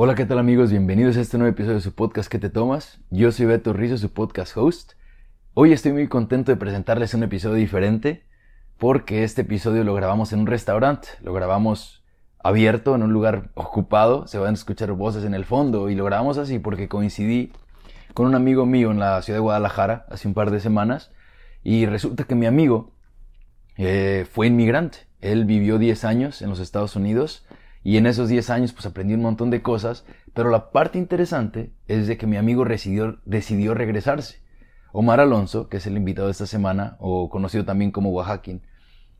[0.00, 0.70] Hola, ¿qué tal amigos?
[0.70, 3.00] Bienvenidos a este nuevo episodio de su podcast ¿Qué te tomas?
[3.10, 4.92] Yo soy Beto Rizzo, su podcast host.
[5.54, 8.22] Hoy estoy muy contento de presentarles un episodio diferente
[8.76, 12.04] porque este episodio lo grabamos en un restaurante, lo grabamos
[12.38, 16.04] abierto, en un lugar ocupado, se van a escuchar voces en el fondo y lo
[16.04, 17.50] grabamos así porque coincidí
[18.14, 21.10] con un amigo mío en la ciudad de Guadalajara hace un par de semanas
[21.64, 22.92] y resulta que mi amigo
[23.76, 25.08] eh, fue inmigrante.
[25.20, 27.47] Él vivió 10 años en los Estados Unidos
[27.84, 30.04] y en esos 10 años pues aprendí un montón de cosas,
[30.34, 34.40] pero la parte interesante es de que mi amigo decidió, regresarse.
[34.92, 38.62] Omar Alonso, que es el invitado de esta semana, o conocido también como Oaxaquín,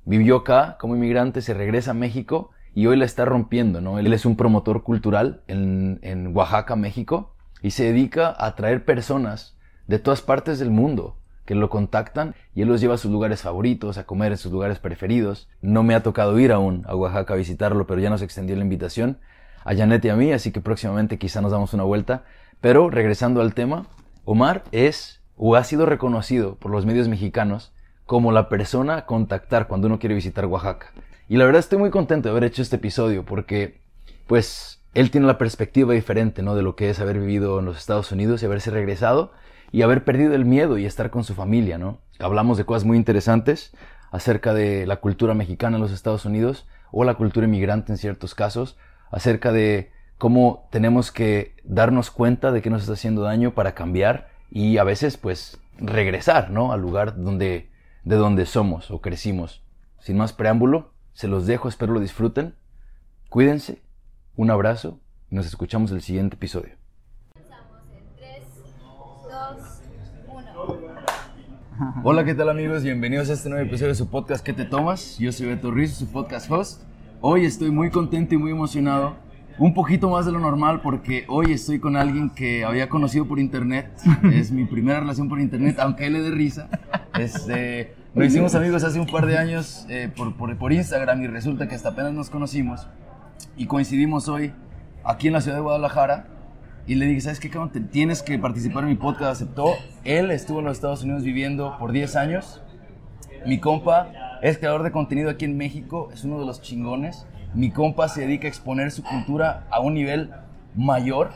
[0.04, 3.98] vivió acá como inmigrante, se regresa a México y hoy la está rompiendo, ¿no?
[3.98, 9.56] Él es un promotor cultural en, en Oaxaca, México, y se dedica a traer personas
[9.86, 11.16] de todas partes del mundo
[11.48, 14.52] que lo contactan y él los lleva a sus lugares favoritos, a comer en sus
[14.52, 15.48] lugares preferidos.
[15.62, 18.64] No me ha tocado ir aún a Oaxaca a visitarlo, pero ya nos extendió la
[18.64, 19.18] invitación
[19.64, 22.24] a Janet y a mí, así que próximamente quizá nos damos una vuelta.
[22.60, 23.86] Pero regresando al tema,
[24.26, 27.72] Omar es o ha sido reconocido por los medios mexicanos
[28.04, 30.92] como la persona a contactar cuando uno quiere visitar Oaxaca.
[31.30, 33.80] Y la verdad estoy muy contento de haber hecho este episodio porque,
[34.26, 36.54] pues, él tiene la perspectiva diferente, ¿no?
[36.54, 39.32] De lo que es haber vivido en los Estados Unidos y haberse regresado
[39.70, 41.98] y haber perdido el miedo y estar con su familia, ¿no?
[42.18, 43.72] Hablamos de cosas muy interesantes
[44.10, 48.34] acerca de la cultura mexicana en los Estados Unidos o la cultura inmigrante en ciertos
[48.34, 48.76] casos,
[49.10, 54.30] acerca de cómo tenemos que darnos cuenta de que nos está haciendo daño para cambiar
[54.50, 56.72] y a veces pues regresar, ¿no?
[56.72, 57.70] Al lugar donde,
[58.04, 59.62] de donde somos o crecimos.
[60.00, 62.54] Sin más preámbulo, se los dejo, espero lo disfruten.
[63.28, 63.82] Cuídense,
[64.36, 66.77] un abrazo y nos escuchamos el siguiente episodio.
[72.02, 72.82] Hola, ¿qué tal amigos?
[72.82, 75.18] Bienvenidos a este nuevo episodio de su podcast ¿Qué te tomas?
[75.18, 76.82] Yo soy Beto Ruiz, su podcast host.
[77.20, 79.16] Hoy estoy muy contento y muy emocionado,
[79.58, 83.38] un poquito más de lo normal porque hoy estoy con alguien que había conocido por
[83.38, 83.90] internet.
[84.32, 86.68] Es mi primera relación por internet, aunque él le dé risa.
[87.18, 91.26] Este, nos hicimos amigos hace un par de años eh, por, por, por Instagram y
[91.28, 92.88] resulta que hasta apenas nos conocimos
[93.56, 94.52] y coincidimos hoy
[95.04, 96.26] aquí en la ciudad de Guadalajara
[96.88, 97.70] y le dije, ¿sabes qué, cabrón?
[97.90, 99.42] Tienes que participar en mi podcast.
[99.42, 99.74] Aceptó.
[100.04, 102.62] Él estuvo en los Estados Unidos viviendo por 10 años.
[103.46, 104.10] Mi compa
[104.42, 106.08] es creador de contenido aquí en México.
[106.12, 107.26] Es uno de los chingones.
[107.54, 110.30] Mi compa se dedica a exponer su cultura a un nivel
[110.74, 111.30] mayor.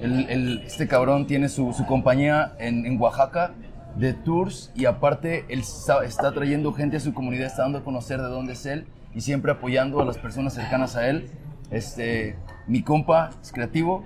[0.00, 3.52] El- el- este cabrón tiene su, su compañía en, en Oaxaca
[3.96, 7.84] de tours y aparte él sa- está trayendo gente a su comunidad, está dando a
[7.84, 11.30] conocer de dónde es él y siempre apoyando a las personas cercanas a él.
[11.70, 12.36] Este,
[12.66, 14.04] mi compa es creativo,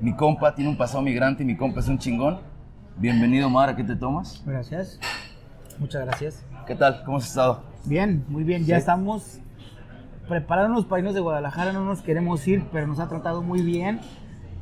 [0.00, 2.38] mi compa tiene un pasado migrante y mi compa es un chingón.
[2.96, 4.42] Bienvenido, Mara, ¿qué te tomas?
[4.46, 4.98] Gracias.
[5.78, 6.44] Muchas gracias.
[6.66, 7.02] ¿Qué tal?
[7.04, 7.62] ¿Cómo has estado?
[7.84, 8.64] Bien, muy bien.
[8.64, 8.80] Ya Sí.
[8.80, 9.40] estamos
[10.28, 11.72] preparándonos para irnos de Guadalajara.
[11.72, 14.00] No nos queremos ir, pero nos ha tratado muy bien.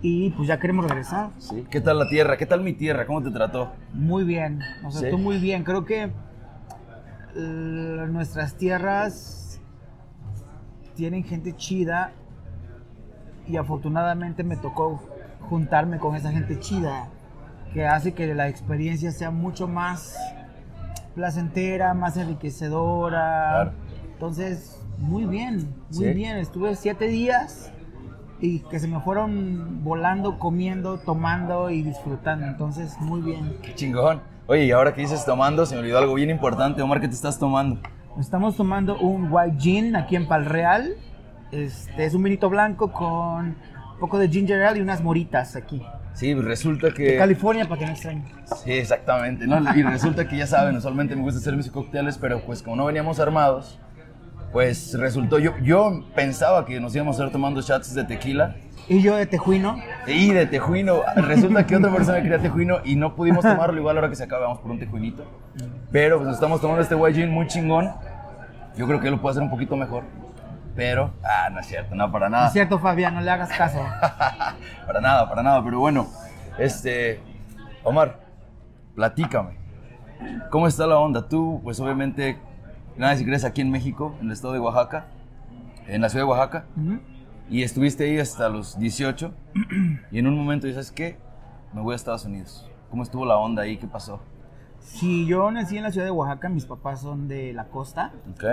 [0.00, 1.30] Y pues ya queremos regresar.
[1.38, 1.66] Sí.
[1.70, 2.36] ¿Qué tal la tierra?
[2.36, 3.04] ¿Qué tal mi tierra?
[3.06, 3.72] ¿Cómo te trató?
[3.92, 4.60] Muy bien.
[4.82, 5.00] Nos Sí.
[5.00, 5.64] trató muy bien.
[5.64, 6.10] Creo que
[7.36, 9.60] eh, nuestras tierras
[10.94, 12.12] tienen gente chida.
[13.48, 15.02] Y afortunadamente me tocó
[15.48, 17.08] juntarme con esa gente chida.
[17.72, 20.16] Que hace que la experiencia sea mucho más
[21.14, 23.50] placentera, más enriquecedora.
[23.50, 23.72] Claro.
[24.12, 26.12] Entonces, muy bien, muy Sí.
[26.14, 26.36] bien.
[26.38, 27.72] Estuve siete días
[28.40, 32.46] y que se me fueron volando, comiendo, tomando y disfrutando.
[32.46, 33.56] Entonces, muy bien.
[33.62, 34.20] Qué chingón.
[34.46, 36.80] Oye, y ahora que dices tomando, se me olvidó algo bien importante.
[36.80, 37.80] Omar, ¿qué te estás tomando?
[38.18, 40.94] Estamos tomando un white gin aquí en Pal Real.
[41.52, 43.56] Este es un vinito blanco con
[43.98, 45.82] un poco de ginger ale y unas moritas aquí.
[46.12, 47.16] Sí, resulta que...
[47.16, 48.24] California, para que no extrañen.
[48.62, 49.44] Sí, exactamente.
[49.44, 49.58] ¿no?
[49.74, 52.84] Y resulta que ya saben, usualmente me gusta hacer mis cócteles, pero pues como no
[52.84, 53.80] veníamos armados,
[54.52, 58.54] pues resultó, yo, yo pensaba que nos íbamos a estar tomando shots de tequila
[58.88, 59.76] Y yo de tejuino.
[60.06, 61.00] y de tejuino.
[61.16, 63.80] Resulta que otra persona quería tejuino y no pudimos tomarlo.
[63.80, 65.24] Igual ahora que se acabe, vamos por un tejuinito.
[65.90, 67.90] Pero pues estamos tomando este white gin muy chingón.
[68.76, 70.04] Yo creo que lo puede hacer un poquito mejor.
[70.78, 72.46] Pero, ah, no es cierto, no, para nada.
[72.46, 73.80] Es cierto, Fabián, no le hagas caso.
[74.86, 75.60] para nada, para nada.
[75.64, 76.06] Pero bueno,
[76.56, 77.20] este,
[77.82, 78.20] Omar,
[78.94, 79.56] platícame.
[80.52, 81.28] ¿Cómo está la onda?
[81.28, 82.38] Tú, pues obviamente,
[82.96, 85.06] nada, si crees aquí en México, en el estado de Oaxaca,
[85.88, 87.00] en la ciudad de Oaxaca, Ujú.
[87.50, 89.34] y estuviste ahí hasta los 18,
[90.12, 91.18] y en un momento dices, ¿qué?
[91.72, 92.70] Me voy a Estados Unidos.
[92.88, 93.78] ¿Cómo estuvo la onda ahí?
[93.78, 94.20] ¿Qué pasó?
[94.78, 98.12] Si yo nací en la ciudad de Oaxaca, mis papás son de la costa.
[98.32, 98.44] ¿Ok?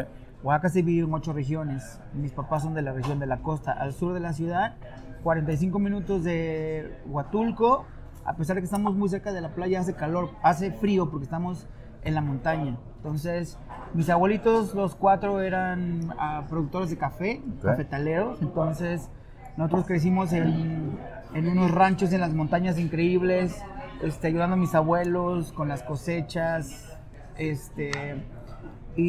[0.45, 1.99] Oaxaca se divide en ocho regiones.
[2.13, 3.71] Mis papás son de la región de la costa.
[3.71, 4.75] Al sur de la ciudad,
[5.23, 7.85] 45 minutos de Huatulco.
[8.25, 11.23] A pesar de que estamos muy cerca de la playa, hace calor, hace frío porque
[11.25, 11.67] estamos
[12.03, 12.77] en la montaña.
[12.97, 13.57] Entonces,
[13.95, 17.63] mis abuelitos, los cuatro, eran ah, productores de café, Ok.
[17.63, 18.39] cafetaleros.
[18.41, 19.09] Entonces,
[19.57, 20.99] Nosotros crecimos en,
[21.33, 23.63] en unos ranchos en las montañas increíbles,
[24.03, 26.99] este, ayudando a mis abuelos con las cosechas,
[27.37, 27.91] este,
[28.97, 29.03] y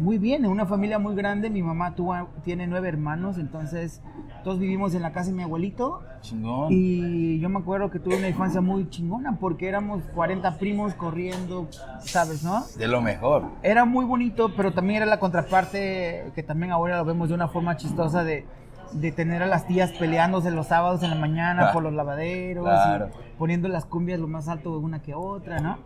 [0.00, 1.48] muy bien, en una familia muy grande.
[1.50, 2.14] Mi mamá tuvo,
[2.44, 4.02] tiene nueve hermanos, entonces
[4.44, 6.00] todos vivimos en la casa de mi abuelito.
[6.22, 6.68] Chingón.
[6.70, 11.68] Y yo me acuerdo que tuve una infancia muy chingona porque éramos 40 primos corriendo,
[12.00, 12.64] ¿sabes, no?
[12.76, 13.44] De lo mejor.
[13.62, 17.48] Era muy bonito, pero también era la contraparte que también ahora lo vemos de una
[17.48, 18.44] forma chistosa de,
[18.92, 22.64] de tener a las tías peleándose los sábados en la mañana Ah, por los lavaderos,
[22.64, 23.10] claro.
[23.34, 25.78] y poniendo las cumbias lo más alto de una que otra, ¿no?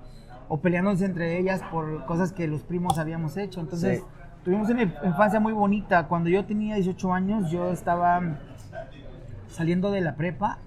[0.54, 3.58] O peleándose entre ellas por cosas que los primos habíamos hecho.
[3.58, 4.04] Entonces, Sí.
[4.44, 6.08] tuvimos una infancia muy bonita.
[6.08, 8.20] Cuando yo tenía 18 años, yo estaba
[9.48, 10.58] saliendo de la prepa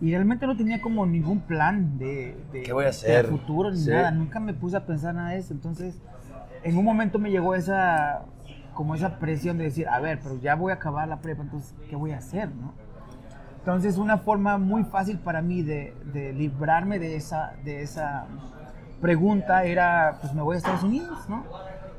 [0.00, 3.26] y realmente no tenía como ningún plan de, de- ¿Qué voy a de hacer?
[3.26, 3.90] futuro ni Sí.
[3.90, 4.10] nada.
[4.10, 5.54] Nunca me puse a pensar nada de eso.
[5.54, 6.00] Entonces,
[6.64, 8.22] en un momento me llegó esa
[8.74, 11.76] como esa presión de decir, a ver, pero ya voy a acabar la prepa, entonces,
[11.88, 12.72] ¿qué voy a hacer, no?
[13.58, 18.26] Entonces, una forma muy fácil para mí de, de librarme de esa, de esa
[19.00, 21.44] pregunta era, pues me voy a Estados Unidos, ¿no?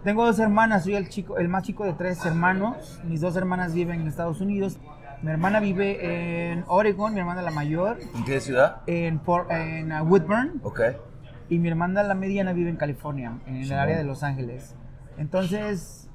[0.03, 2.99] Tengo dos hermanas, soy el, chico, el más chico de tres hermanos.
[3.03, 4.79] Mis dos hermanas viven en Estados Unidos.
[5.21, 8.77] Mi hermana vive en Oregon, mi hermana la mayor, ¿En qué ciudad?
[8.87, 10.79] en, Port- en uh, Woodburn, Ok.
[11.49, 13.73] y mi hermana la mediana vive en California, en el Sí.
[13.73, 14.75] área de Los Ángeles.
[15.17, 16.09] Entonces,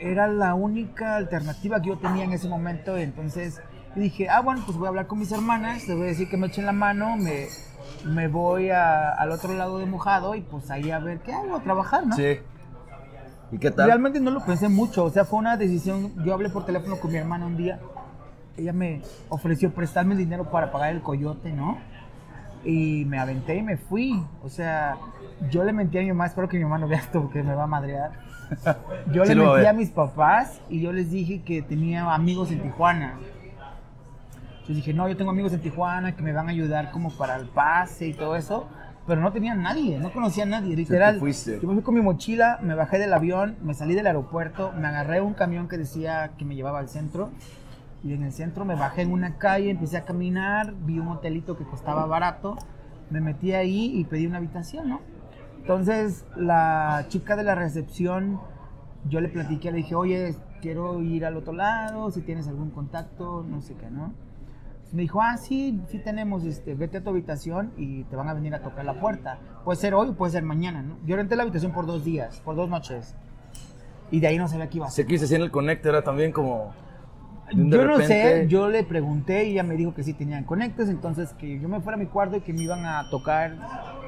[0.00, 2.96] era la única alternativa que yo tenía en ese momento.
[2.96, 3.62] Entonces,
[3.94, 6.28] yo dije, ah, bueno, pues voy a hablar con mis hermanas, les voy a decir
[6.28, 7.46] que me echen la mano, me,
[8.04, 11.56] me voy a- al otro lado de Mojado y pues ahí a ver qué hago,
[11.56, 12.16] a trabajar, ¿no?
[12.16, 12.38] Sí.
[13.52, 13.86] ¿Y qué tal?
[13.86, 16.12] Realmente no lo pensé mucho, o sea, fue una decisión.
[16.24, 17.78] Yo hablé por teléfono con mi hermana un día.
[18.56, 21.78] Ella me ofreció prestarme el dinero para pagar el coyote, ¿no?
[22.64, 24.20] Y me aventé y me fui.
[24.42, 24.96] O sea,
[25.50, 27.54] yo le mentí a mi mamá, espero que mi mamá no vea esto porque me
[27.54, 28.12] va a madrear.
[29.12, 32.50] Yo Sí le a mentí a mis papás y yo les dije que tenía amigos
[32.52, 33.14] en Tijuana.
[34.66, 37.36] Yo dije, no, yo tengo amigos en Tijuana que me van a ayudar como para
[37.36, 38.66] el pase y todo eso.
[39.06, 41.18] Pero no tenía nadie, no conocía a nadie, literal.
[41.18, 41.60] fuiste.
[41.60, 44.86] Yo me fui con mi mochila, me bajé del avión, me salí del aeropuerto, me
[44.86, 47.30] agarré un camión que decía que me llevaba al centro.
[48.02, 51.56] Y en el centro me bajé en una calle, empecé a caminar, vi un hotelito
[51.56, 52.56] que costaba barato,
[53.10, 55.00] me metí ahí y pedí una habitación, ¿no?
[55.58, 58.40] Entonces la chica de la recepción,
[59.08, 63.44] yo le platiqué, le dije, oye, quiero ir al otro lado, si tienes algún contacto,
[63.46, 64.12] no sé qué, ¿no?
[64.94, 68.34] Me dijo, ah, sí, sí tenemos, este, vete a tu habitación y te van a
[68.34, 69.38] venir a tocar la puerta.
[69.64, 70.96] Puede ser hoy o puede ser mañana, ¿no?
[71.04, 73.16] Yo renté la habitación por dos días, por dos noches.
[74.12, 75.10] Y de ahí no sabía qué iba a hacer.
[75.10, 76.72] Hice así en el Connect, era también como...
[77.52, 80.88] Yo no sé, repente- yo le pregunté y ella me dijo que sí tenían conectes,
[80.88, 83.56] entonces que yo me fuera a mi cuarto y que me iban a tocar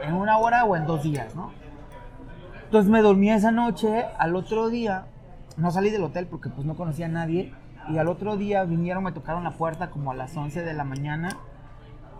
[0.03, 1.51] en una hora o en dos días, ¿no?
[2.65, 5.07] Entonces me dormí esa noche, al otro día,
[5.57, 7.53] no salí del hotel porque pues no conocía a nadie,
[7.89, 10.85] y al otro día vinieron, me tocaron la puerta como a las 11 de la
[10.85, 11.29] mañana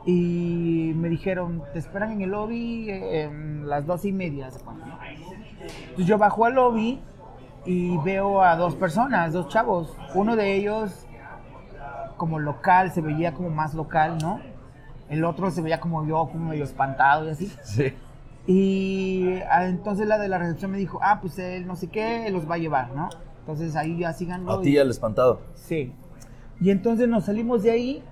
[0.05, 4.49] y me dijeron, te esperan en el lobby eh, en las doce y media.
[4.49, 7.01] Entonces yo bajo al lobby
[7.65, 9.97] y veo a dos personas, dos chavos.
[10.15, 11.07] Uno de ellos
[12.17, 14.41] como local, se veía como más local, ¿no?
[15.09, 17.53] El otro se veía como yo, como medio espantado y así.
[17.63, 17.93] Sí.
[18.47, 22.29] Y ah, entonces la de la recepción me dijo, ah, pues él no sé qué,
[22.29, 23.09] él los va a llevar, ¿no?
[23.47, 24.51] Entonces ahí ya síganlo.
[24.51, 25.39] A y- ti ya el espantado.
[25.55, 25.93] Sí.
[26.61, 28.03] Y entonces nos salimos de ahí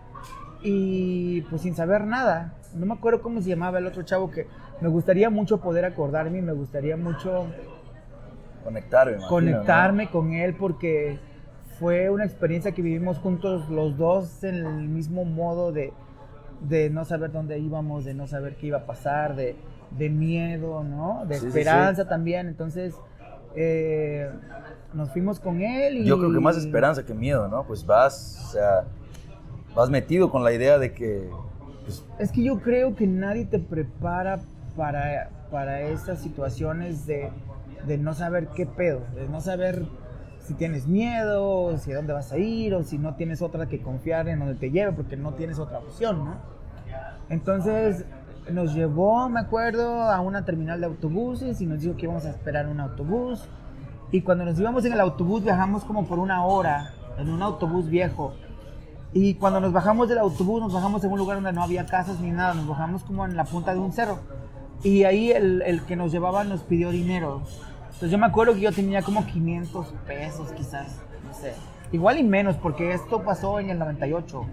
[0.62, 2.54] y pues sin saber nada.
[2.72, 4.46] No me acuerdo cómo se llamaba el otro chavo que
[4.80, 7.46] me gustaría mucho poder acordarme y me gustaría mucho
[8.62, 11.18] Conectar, me imagino, conectarme con él porque
[11.80, 15.92] fue una experiencia que vivimos juntos los dos en el mismo modo de,
[16.60, 19.56] de no saber dónde íbamos, de no saber qué iba a pasar, de,
[19.98, 21.26] de miedo, ¿no?
[21.26, 22.46] De Sí, sí, esperanza también.
[22.48, 22.94] Entonces
[23.56, 24.30] eh,
[24.94, 26.04] nos fuimos con él y...
[26.04, 27.64] Yo creo que más esperanza que miedo, ¿no?
[27.64, 28.84] Pues vas, o sea,
[29.74, 31.28] vas metido con la idea de que...
[31.84, 34.40] Pues, Es que yo creo que nadie te prepara
[34.76, 37.30] para, para esas situaciones de,
[37.86, 39.84] de no saber qué pedo, de no saber
[40.40, 43.80] si tienes miedo, si a dónde vas a ir, o si no tienes otra que
[43.80, 46.36] confiar en donde te lleve, porque no tienes otra opción, ¿no?
[47.30, 48.04] Entonces
[48.52, 52.30] nos llevó, me acuerdo, a una terminal de autobuses y nos dijo que íbamos a
[52.30, 53.48] esperar un autobús.
[54.14, 57.88] Y cuando nos íbamos en el autobús viajamos como por una hora, en un autobús
[57.88, 58.32] viejo.
[59.12, 62.20] Y cuando nos bajamos del autobús, nos bajamos en un lugar donde no había casas
[62.20, 64.20] ni nada, nos bajamos como en la punta de un cerro.
[64.84, 67.42] Y ahí el, el que nos llevaba nos pidió dinero.
[67.86, 71.54] Entonces yo me acuerdo que yo tenía como 500 pesos quizás, no sé.
[71.90, 74.46] Igual y menos, porque esto pasó en el 98.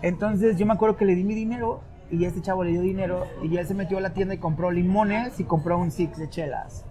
[0.00, 3.26] Entonces yo me acuerdo que le di mi dinero y este chavo le dio dinero
[3.42, 6.30] y él se metió a la tienda y compró limones y compró un six de
[6.30, 6.86] chelas.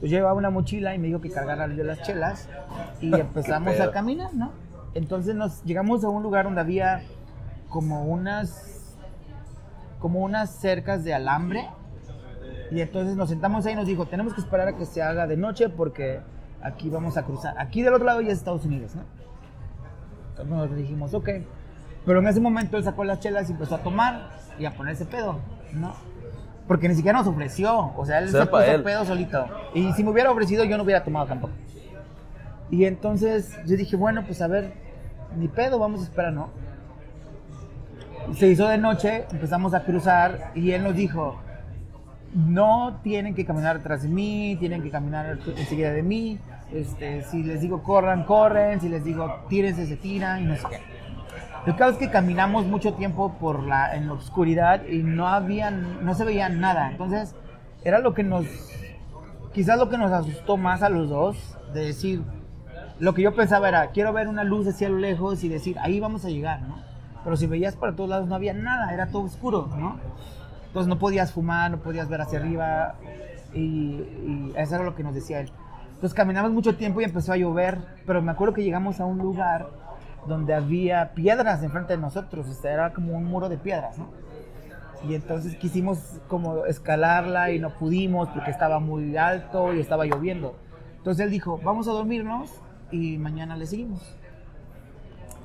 [0.00, 2.48] Pues yo llevaba una mochila y me dijo que cargara yo las chelas
[3.00, 4.52] y empezamos a caminar, ¿no?
[4.94, 7.02] Entonces nos llegamos a un lugar donde había
[7.68, 8.96] como unas
[9.98, 11.66] como unas cercas de alambre
[12.70, 15.26] y entonces nos sentamos ahí y nos dijo, tenemos que esperar a que se haga
[15.26, 16.20] de noche porque
[16.62, 17.54] aquí vamos a cruzar.
[17.58, 19.02] Aquí del otro lado ya es Estados Unidos, ¿no?
[20.30, 21.28] Entonces nosotros dijimos, ok.
[22.04, 25.04] Pero en ese momento él sacó las chelas y empezó a tomar y a ponerse
[25.06, 25.40] pedo,
[25.72, 25.94] ¿no?
[26.66, 28.82] Porque ni siquiera nos ofreció, o sea, él se puso él.
[28.82, 29.46] pedo solito.
[29.74, 31.52] Y si me hubiera ofrecido yo no hubiera tomado tampoco.
[32.70, 34.72] Y entonces yo dije, bueno, pues a ver,
[35.36, 36.50] ni pedo, vamos a esperar, ¿no?
[38.34, 41.38] Se hizo de noche, empezamos a cruzar y él nos dijo,
[42.34, 46.38] no tienen que caminar detrás de mí, tienen que caminar enseguida de mí.
[46.72, 50.62] Este, si les digo corran, corren, si les digo tírense, se tiran y no sé
[50.68, 50.95] qué.
[51.66, 55.72] Que pasa es que caminamos mucho tiempo por la, en la oscuridad y no había,
[55.72, 56.92] no se veía nada.
[56.92, 57.34] Entonces,
[57.82, 58.46] era lo que nos,
[59.52, 62.22] quizás lo que nos asustó más a los dos, de decir,
[63.00, 65.98] lo que yo pensaba era, quiero ver una luz hacia lo lejos y decir, ahí
[65.98, 66.76] vamos a llegar, ¿no?
[67.24, 69.98] Pero si veías para todos lados no había nada, era todo oscuro, ¿no?
[70.68, 72.94] Entonces no podías fumar, no podías ver hacia arriba
[73.52, 75.50] y, y eso era lo que nos decía él.
[75.94, 79.18] Entonces caminamos mucho tiempo y empezó a llover, pero me acuerdo que llegamos a un
[79.18, 79.66] lugar
[80.26, 84.10] donde había piedras enfrente de nosotros, o sea, era como un muro de piedras, ¿no?
[85.08, 90.56] Y entonces quisimos como escalarla y no pudimos porque estaba muy alto y estaba lloviendo.
[90.96, 92.50] Entonces él dijo, vamos a dormirnos
[92.90, 94.16] y mañana le seguimos.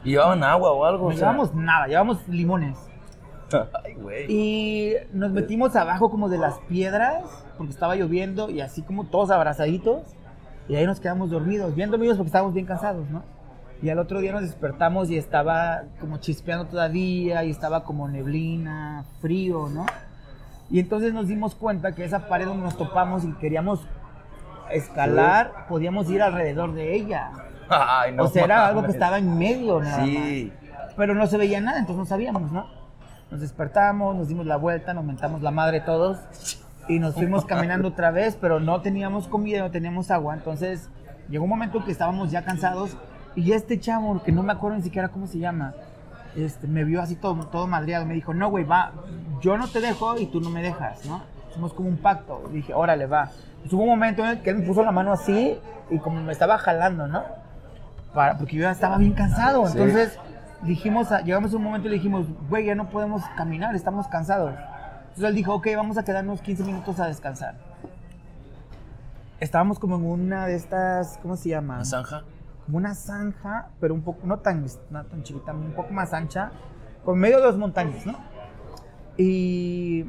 [0.04, 1.04] ¿Y llevaban agua o algo?
[1.04, 2.78] No O sea, llevamos nada, llevamos limones.
[3.84, 4.26] Ay, güey.
[4.30, 7.24] Y nos metimos abajo como de las piedras,
[7.58, 10.16] porque estaba lloviendo y así como todos abrazaditos.
[10.68, 13.24] Y ahí nos quedamos dormidos, bien dormidos porque estábamos bien cansados, ¿no?
[13.82, 19.06] Y al otro día nos despertamos y estaba como chispeando todavía y estaba como neblina,
[19.22, 19.86] frío, ¿no?
[20.70, 23.82] Y entonces nos dimos cuenta que esa pared donde nos topamos y queríamos
[24.72, 27.32] escalar, podíamos ir alrededor de ella.
[27.70, 30.52] Ay, no o sea, era algo que estaba en medio, nada Sí.
[30.54, 30.94] más.
[30.96, 32.68] Pero no se veía nada, entonces no sabíamos, ¿no?
[33.32, 36.20] Nos despertamos, nos dimos la vuelta, nos mentamos la madre todos
[36.88, 40.34] y nos fuimos caminando otra vez, pero no teníamos comida, no teníamos agua.
[40.36, 40.90] Entonces
[41.30, 42.98] llegó un momento que estábamos ya cansados
[43.36, 45.74] y este chavo, que no me acuerdo ni siquiera cómo se llama,
[46.36, 48.06] este, me vio así todo, todo madreado.
[48.06, 48.92] Me dijo, no, güey, va,
[49.42, 51.22] yo no te dejo y tú no me dejas, ¿no?
[51.50, 52.44] Hicimos como un pacto.
[52.52, 53.30] Y dije, órale, va.
[53.62, 55.58] Pues hubo un momento en el que él me puso la mano así
[55.90, 57.24] y como me estaba jalando, ¿no?
[58.14, 59.66] Para, porque yo ya estaba bien cansado.
[59.68, 59.78] Sí.
[59.78, 60.18] Entonces
[60.64, 64.08] dijimos, a- llegamos a un momento y le dijimos, güey, ya no podemos caminar, estamos
[64.08, 64.54] cansados.
[65.02, 67.56] Entonces él dijo, ok, vamos a quedarnos 15 minutos a descansar.
[69.40, 71.76] Estábamos como en una de estas, ¿cómo se llama?
[71.76, 72.24] ¿Una zanja?
[72.66, 76.52] Como una zanja, pero un poco, no tan, no tan chiquita, un poco más ancha,
[77.04, 78.16] con medio de dos montañas, ¿no?
[79.18, 80.06] Y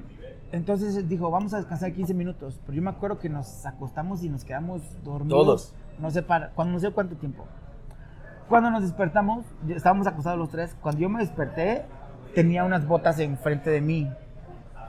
[0.52, 2.60] entonces dijo, vamos a descansar 15 minutos.
[2.64, 5.44] Pero yo me acuerdo que nos acostamos y nos quedamos dormidos.
[5.44, 5.74] Todos.
[5.98, 7.44] No sé, para, cuando, no sé cuánto tiempo.
[8.48, 10.76] Cuando nos despertamos, estábamos acostados los tres.
[10.80, 11.86] Cuando yo me desperté,
[12.34, 14.10] tenía unas botas enfrente de mí.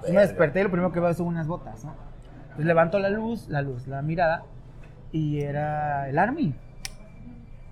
[0.05, 1.96] Yo me desperté y lo primero que veo son unas botas, ¿no?
[2.43, 4.43] Entonces levanto la luz, la luz, la mirada,
[5.13, 6.53] y era el Army.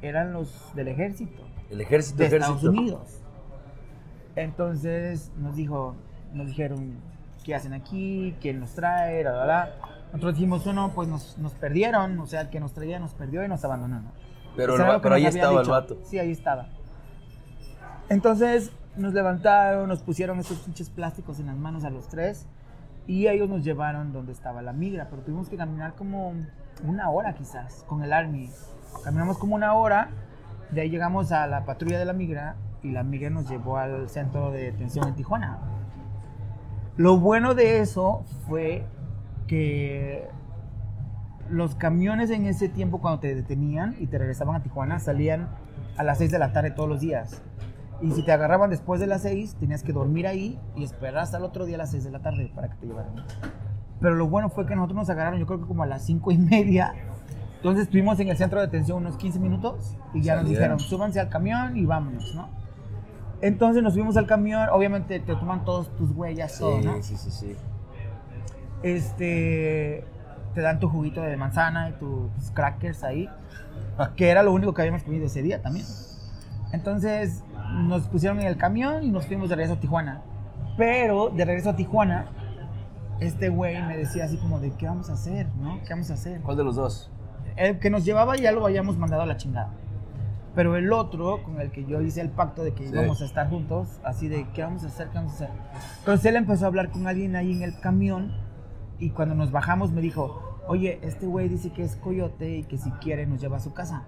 [0.01, 2.55] Eran los del ejército El ejército, de ejército.
[2.55, 3.21] Estados Unidos.
[4.35, 5.95] Entonces nos dijo,
[6.33, 6.95] nos dijeron
[7.43, 9.69] qué hacen aquí, quién nos trae, la, la, la.
[10.07, 13.43] Nosotros dijimos, uno, pues nos, nos perdieron, o sea, el que nos traía nos perdió
[13.43, 14.01] y nos abandonó.
[14.01, 14.11] ¿no?
[14.55, 15.63] Pero, el pero ahí estaba dicho.
[15.63, 15.97] el vato.
[16.03, 16.67] Sí, ahí estaba.
[18.09, 22.45] Entonces nos levantaron, nos pusieron estos pinches plásticos en las manos a los tres
[23.07, 26.33] y ellos nos llevaron donde estaba la migra, pero tuvimos que caminar como
[26.83, 28.49] una hora quizás con el Army.
[29.03, 30.09] Caminamos como una hora,
[30.71, 34.09] de ahí llegamos a la patrulla de la migra y la migra nos llevó al
[34.09, 35.59] centro de detención en Tijuana.
[36.97, 38.85] Lo bueno de eso fue
[39.47, 40.29] que
[41.49, 45.49] los camiones en ese tiempo cuando te detenían y te regresaban a Tijuana salían
[45.97, 47.41] a las 6 de la tarde todos los días.
[48.01, 51.37] Y si te agarraban después de las 6, tenías que dormir ahí y esperar hasta
[51.37, 53.13] el otro día a las 6 de la tarde para que te llevaran.
[53.99, 56.31] Pero lo bueno fue que nosotros nos agarraron yo creo que como a las 5
[56.31, 56.93] y media.
[57.61, 60.47] Entonces estuvimos en el centro de detención unos 15 minutos y ya nos Salieron.
[60.47, 62.49] dijeron, súbanse al camión y vámonos, ¿no?
[63.39, 67.03] Entonces nos subimos al camión, obviamente te toman todos tus huellas, todo, Sí, ¿no?
[67.03, 67.55] sí, sí, sí.
[68.83, 70.03] este
[70.55, 73.29] te dan tu juguito de manzana y tus crackers ahí,
[74.17, 75.85] que era lo único que habíamos comido ese día también.
[76.73, 77.43] Entonces
[77.83, 80.21] nos pusieron en el camión y nos fuimos de regreso a Tijuana.
[80.77, 82.25] Pero de regreso a Tijuana,
[83.19, 85.47] este güey me decía así como de, ¿qué vamos a hacer?
[85.61, 85.79] ¿No?
[85.85, 86.41] ¿Qué vamos a hacer?
[86.41, 87.09] ¿Cuál de los dos?
[87.55, 89.69] El que nos llevaba ya lo habíamos mandado a la chingada.
[90.55, 92.93] Pero el otro, con el que yo hice el pacto de que Sí.
[92.93, 95.07] íbamos a estar juntos, así de, ¿qué vamos a hacer?
[95.09, 95.49] ¿Qué vamos a hacer?
[95.99, 98.33] Entonces él empezó a hablar con alguien ahí en el camión
[98.99, 102.77] y cuando nos bajamos me dijo, oye, este güey dice que es coyote y que
[102.77, 104.03] si quiere nos lleva a su casa.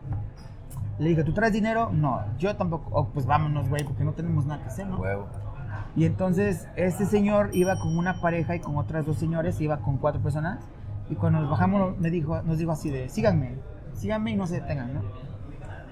[0.99, 1.89] Le dije, ¿tú traes dinero?
[1.91, 2.89] No, yo tampoco.
[2.91, 4.97] Oh, pues vámonos, güey, porque no tenemos nada que hacer, ¿no?
[4.97, 5.27] Huevo.
[5.95, 9.97] Y entonces este señor iba con una pareja y con otras dos señores, iba con
[9.97, 10.59] cuatro personas.
[11.09, 13.57] Y cuando nos bajamos me dijo, nos dijo así de, síganme,
[13.93, 15.01] síganme y no se detengan, ¿no?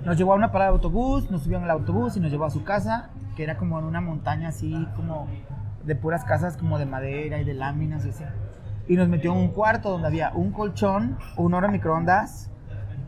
[0.06, 2.50] Nos llevó a una parada de autobús, nos subió el autobús y nos llevó a
[2.50, 5.28] su casa, que era como en una montaña así, como
[5.84, 8.24] de puras casas como de madera y de láminas y así.
[8.88, 12.50] Y nos metió en un cuarto donde había un colchón, un horno microondas,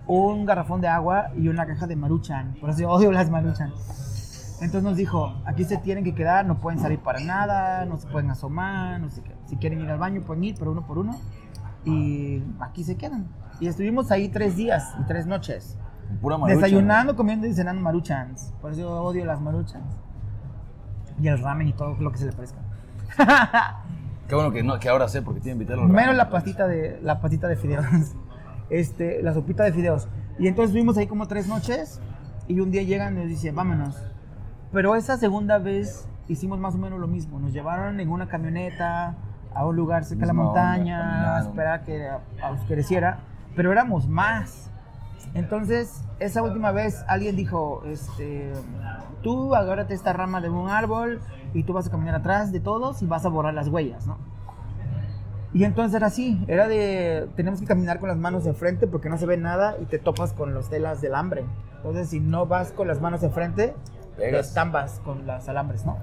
[0.07, 2.55] un garrafón de agua y una caja de maruchan.
[2.59, 3.71] Por eso yo odio las maruchan.
[4.61, 8.07] Entonces nos dijo, aquí se tienen que quedar, no pueden salir para nada, no se
[8.07, 9.35] pueden asomar, no sé qué.
[9.45, 11.13] Si quieren ir al baño pueden ir, pero uno por uno.
[11.85, 13.27] Y aquí se quedan.
[13.59, 15.77] Y estuvimos ahí tres días y tres noches.
[16.21, 18.53] Pura maruchan, Desayunando, comiendo y cenando maruchans.
[18.61, 19.95] Por eso yo odio las maruchans.
[21.21, 22.59] Y el ramen y todo lo que se le parezca.
[24.27, 26.15] Qué bueno que, no, que ahora sé porque te iba a invitar a los Menos
[26.15, 27.85] la pastita de la pastita de fideos.
[28.69, 30.07] Este, la sopita de fideos.
[30.39, 31.99] Y entonces estuvimos ahí como tres noches
[32.47, 34.01] y un día llegan y nos dicen, "Vámonos."
[34.71, 37.39] Pero esa segunda vez hicimos más o menos lo mismo.
[37.39, 39.15] Nos llevaron en una camioneta
[39.55, 42.09] a un lugar cerca de la montaña, a esperar que
[42.51, 43.19] oscureciera,
[43.55, 44.69] pero éramos más.
[45.33, 48.51] Entonces, esa última vez alguien dijo, este,
[49.21, 51.21] tú agárrate esta rama de un árbol
[51.53, 54.17] y tú vas a caminar atrás de todos y vas a borrar las huellas, ¿no?
[55.53, 59.07] Y entonces era así, era de, tenemos que caminar con las manos de frente porque
[59.09, 61.45] no se ve nada y te topas con los telas del hambre.
[61.77, 63.75] Entonces, si no vas con las manos de frente,
[64.15, 64.47] te Pegas.
[64.47, 65.97] estambas con los alambres, ¿no?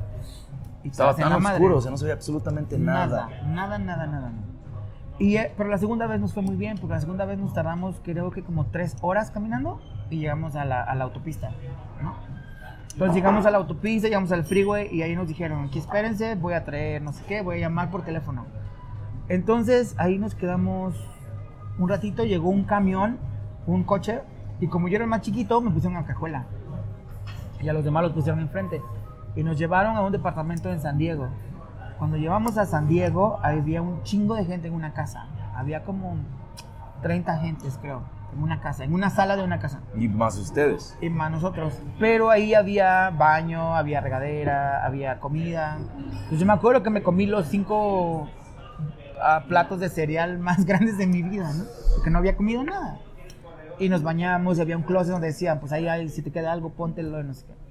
[0.82, 1.56] Y Estaba tan madre.
[1.56, 3.28] oscuro, o sea, no se veía absolutamente nada.
[3.46, 4.32] Nada, nada, nada, nada.
[5.18, 7.52] Y, eh, pero la segunda vez nos fue muy bien, porque la segunda vez nos
[7.52, 11.50] tardamos creo que como tres horas caminando y llegamos a la, a la autopista,
[12.02, 12.14] ¿no?
[12.92, 16.54] Entonces llegamos a la autopista, llegamos al freeway y ahí nos dijeron, aquí espérense, voy
[16.54, 18.46] a traer no sé qué, voy a llamar por teléfono.
[19.28, 20.94] Entonces ahí nos quedamos
[21.78, 23.18] un ratito, llegó un camión,
[23.66, 24.20] un coche,
[24.60, 26.46] y como yo era el más chiquito, me pusieron en la cajuela.
[27.62, 28.82] Y a los demás los pusieron enfrente.
[29.37, 31.28] Y nos llevaron a un departamento en San Diego.
[31.99, 35.26] Cuando llevamos a San Diego, había un chingo de gente en una casa.
[35.55, 36.16] Había como
[37.02, 38.02] 30 gentes, creo,
[38.33, 39.81] en una casa, en una sala de una casa.
[39.94, 40.96] Y más ustedes.
[41.00, 41.78] Y más nosotros.
[41.98, 45.78] Pero ahí había baño, había regadera, había comida.
[46.28, 48.28] Pues yo me acuerdo que me comí los cinco
[49.22, 51.64] ah, platos de cereal más grandes de mi vida, ¿no?
[51.94, 52.98] Porque no había comido nada.
[53.78, 56.52] Y nos bañamos y había un closet donde decían, pues ahí hay, si te queda
[56.52, 57.69] algo, póntelo, no sé qué.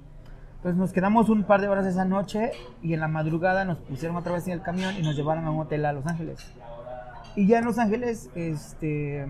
[0.60, 4.18] Entonces nos quedamos un par de horas esa noche y en la madrugada nos pusieron
[4.18, 6.52] otra vez en el camión y nos llevaron a un hotel a Los Ángeles.
[7.34, 9.26] Y ya en Los Ángeles, este,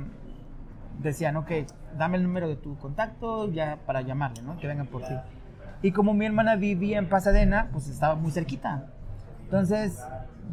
[0.99, 1.53] decían, ok,
[1.97, 4.59] dame el número de tu contacto ya para llamarle, ¿no?
[4.59, 5.15] Que vengan por ti.
[5.83, 8.87] Y como mi hermana vivía en Pasadena, pues estaba muy cerquita.
[9.45, 10.05] Entonces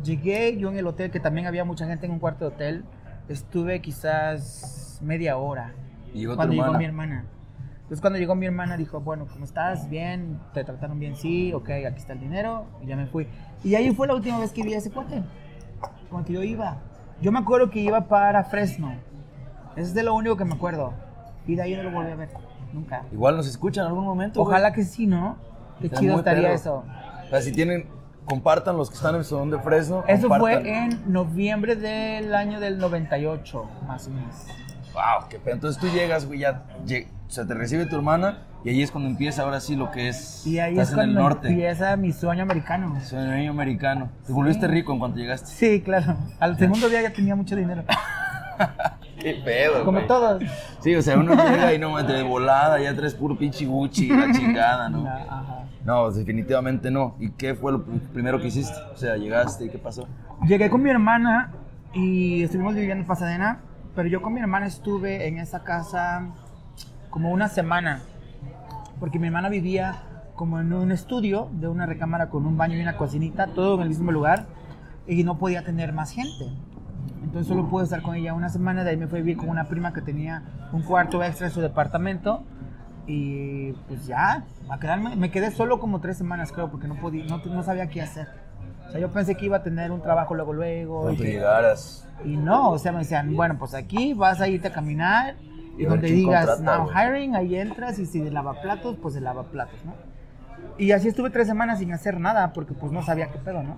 [0.03, 2.85] llegué yo en el hotel, que también había mucha gente en un cuarto de hotel.
[3.29, 5.73] Estuve quizás media hora.
[6.13, 6.77] Y llegó tu cuando llegó hermana.
[6.77, 7.25] mi hermana.
[7.87, 9.89] Entonces cuando llegó mi hermana dijo, bueno, ¿cómo estás?
[9.89, 11.15] Bien, ¿te trataron bien?
[11.15, 12.65] Sí, ok, aquí está el dinero.
[12.83, 13.29] Y ya me fui.
[13.63, 15.23] Y ahí fue la última vez que vi a ese cuate.
[16.09, 16.79] Con que yo iba.
[17.21, 18.91] Yo me acuerdo que iba para Fresno.
[19.77, 20.91] Eso es de lo único que me acuerdo.
[21.47, 22.29] Y de ahí no lo volví a ver.
[22.73, 23.05] Nunca.
[23.13, 24.43] Igual nos escuchan en algún momento.
[24.43, 24.51] güey.
[24.51, 25.37] Ojalá que sí, ¿no?
[25.79, 26.83] Qué Está chido estaría eso.
[27.25, 27.87] O sea, si tienen,
[28.25, 30.03] compartan los que están en el salón de Fresno.
[30.09, 30.61] Eso compartan.
[30.61, 34.45] fue en noviembre del año del 98, más o menos.
[34.97, 35.53] Wow, qué pedo.
[35.55, 36.63] Entonces tú llegas, güey, ya.
[36.85, 40.07] lleg- sea, te recibe tu hermana y ahí es cuando empieza ahora sí lo que
[40.07, 40.47] es.
[40.47, 41.47] Y ahí estás es en el cuando norte.
[41.49, 42.97] empieza mi sueño americano.
[43.11, 44.09] Niño americano.
[44.25, 45.47] Te volviste rico en cuanto llegaste.
[45.47, 46.15] Sí, claro.
[46.39, 47.83] Al segundo día ya tenía mucho dinero.
[49.19, 50.41] Qué pedo, Como todos.
[50.79, 54.31] Sí, o sea, uno llega y no, de volada, ya traes puro pinche Gucci, la
[54.31, 55.07] chingada, ¿no?
[55.07, 55.63] Ajá.
[55.83, 57.15] No, definitivamente no.
[57.19, 58.75] ¿Y qué fue lo pr- primero que hiciste?
[58.93, 60.07] O sea, llegaste y qué pasó.
[60.47, 61.51] Llegué con mi hermana
[61.93, 63.59] y estuvimos viviendo en Pasadena,
[63.97, 66.27] pero yo con mi hermana estuve en esa casa
[67.09, 68.01] como una semana,
[68.99, 70.03] porque mi hermana vivía
[70.35, 73.81] como en un estudio de una recámara con un baño y una cocinita, todo en
[73.81, 74.45] el mismo lugar,
[75.07, 76.45] y no podía tener más gente.
[77.23, 79.49] Entonces solo pude estar con ella una semana, de ahí me fui a vivir con
[79.49, 82.43] una prima que tenía un cuarto extra en su departamento,
[83.07, 87.25] y pues ya, a quedarme, me quedé solo como tres semanas creo, porque no, podía,
[87.25, 88.27] no, no sabía qué hacer.
[88.87, 91.01] O sea, yo pensé que iba a tener un trabajo luego, luego.
[91.03, 92.07] Cuando Y, llegaras.
[92.23, 95.35] y no, o sea, me decían, bueno, pues aquí vas a irte a caminar
[95.77, 99.21] Y y donde digas contrata, now hiring, ahí entras y si de lavaplatos, pues de
[99.21, 99.93] lavaplatos, ¿no?
[100.77, 103.77] Y así estuve tres semanas sin hacer nada porque pues no sabía qué pedo, ¿no?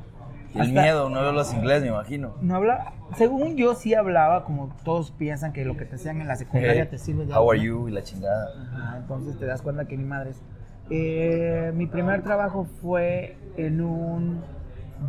[0.53, 2.33] Y el miedo, no hablas inglés, me imagino.
[2.41, 6.27] No hablaba, según yo sí hablaba, como todos piensan que lo que te hacían en
[6.27, 7.87] la secundaria te sirve de How are you?
[7.87, 8.47] Y la chingada.
[8.73, 10.41] Ajá, entonces te das cuenta que ni madres.
[10.89, 14.41] Eh, mi primer trabajo fue en un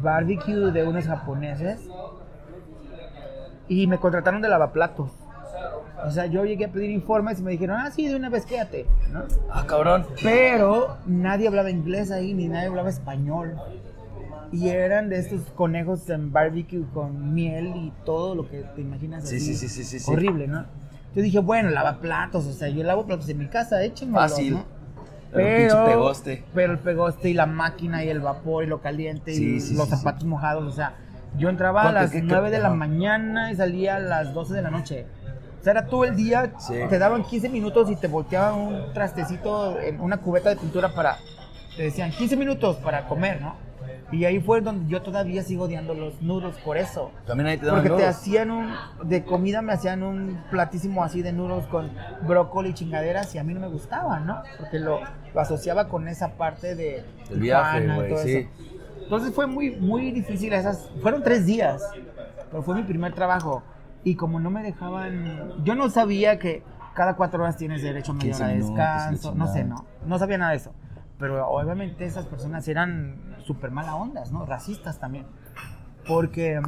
[0.03, 1.81] barbecue de unos japoneses
[3.68, 5.11] y me contrataron de lavaplatos.
[6.07, 8.46] O sea, yo llegué a pedir informes y me dijeron, ah, sí, de una vez
[8.46, 9.24] quédate, ¿no?
[9.50, 10.07] Ah, cabrón.
[10.22, 13.57] Pero nadie hablaba inglés ahí, ni nadie hablaba español.
[14.50, 19.29] Y eran de estos conejos en barbecue con miel y todo lo que te imaginas
[19.29, 19.55] Sí, así.
[19.55, 20.11] sí, sí, sí, sí, sí.
[20.11, 20.64] Horrible, ¿no?
[21.14, 24.55] Yo dije, bueno, lava platos, o sea, yo lavo platos en mi casa, échenmelo, Fácil.
[24.55, 24.64] ¿no?
[25.32, 26.44] Pero pinche pegoste.
[26.54, 29.88] Pero el pegoste y la máquina y el vapor y lo caliente Sí, y los
[29.88, 30.94] sí, zapatos mojados, o sea,
[31.38, 34.34] yo entraba a ¿Cuánto- las qué- qué- 9 de la mañana y salía a las
[34.34, 35.06] 12 de la noche.
[35.60, 36.52] O sea, era todo el día,
[36.88, 41.18] te daban 15 minutos y te volteaban un trastecito en una cubeta de pintura para,
[41.76, 43.54] te decían 15 minutos para comer, ¿no?
[44.12, 47.12] Y ahí fue donde yo todavía sigo odiando los noodles por eso.
[47.26, 51.22] También ahí te daban Porque te hacían un, de comida me hacían un platísimo así
[51.22, 51.90] de noodles con
[52.26, 54.42] brócoli y chingaderas y a mí no me gustaba, ¿no?
[54.58, 55.00] Porque lo,
[55.32, 58.32] lo asociaba con esa parte de Del viaje, todo sí.
[58.32, 58.48] eso.
[59.02, 61.82] Entonces fue muy, muy difícil esas, fueron tres días,
[62.50, 63.62] pero fue mi primer trabajo.
[64.04, 66.62] Y como no me dejaban, yo no sabía que
[66.94, 70.18] cada cuatro horas tienes derecho a media 15 hora de descanso, no sé, no, no
[70.18, 70.72] sabía nada de eso.
[71.20, 74.46] Pero obviamente esas personas eran súper mala ondas, ¿no?
[74.46, 75.26] Racistas también.
[76.09, 76.61] Porque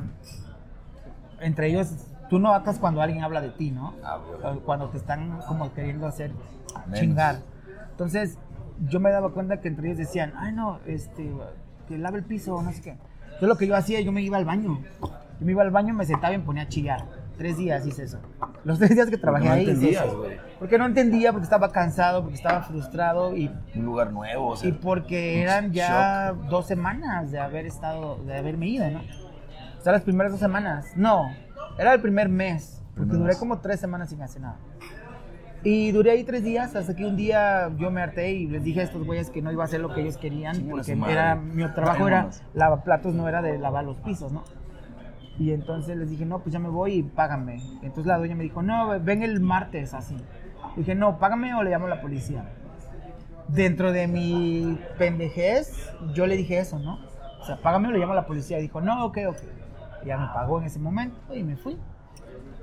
[1.40, 3.94] entre ellos, tú no atas cuando alguien habla de ti, ¿no?
[4.04, 4.20] Ah,
[4.64, 6.32] Cuando te están como queriendo hacer
[6.92, 7.40] chingar.
[7.90, 8.38] Entonces,
[8.88, 11.32] yo me daba cuenta que entre ellos decían, ay, no, este,
[11.88, 12.96] que lave el piso, no sé qué.
[13.40, 14.80] Yo lo que yo hacía, yo me iba al baño.
[15.00, 17.06] Yo me iba al baño, me sentaba y me ponía a chillar.
[17.38, 18.18] Tres días hice eso.
[18.64, 20.06] Los tres días que trabajé no ahí entendías.
[20.58, 24.68] Porque no entendía, porque estaba cansado, porque estaba frustrado y Un lugar nuevo, o sea.
[24.68, 29.00] y porque eran ya dos semanas de haber estado, de haberme ido, ¿no?
[29.00, 30.86] O sea, las primeras dos semanas.
[30.94, 31.28] No,
[31.78, 32.82] era el primer mes.
[32.94, 33.38] Porque Primer duré mes.
[33.38, 34.56] como tres semanas sin hacer nada.
[35.64, 38.80] Y duré ahí tres días hasta que un día yo me harté y les dije
[38.80, 41.64] a estos güeyes que no iba a hacer lo que ellos querían porque era, mi
[41.68, 44.42] trabajo era lavaplatos, no era de lavar los pisos, ¿no?
[45.38, 47.62] Y entonces les dije, no, pues ya me voy y págame.
[47.82, 50.16] Entonces la dueña me dijo, no, ven el martes así.
[50.76, 52.44] Dije, no, págame o le llamo a la policía.
[53.48, 56.98] Dentro de mi pendejez, yo le dije eso, ¿no?
[57.40, 58.58] O sea, págame o le llamo a la policía.
[58.58, 59.38] Y dijo, no, ok, ok.
[60.04, 61.78] Y ya me pagó en ese momento y me fui.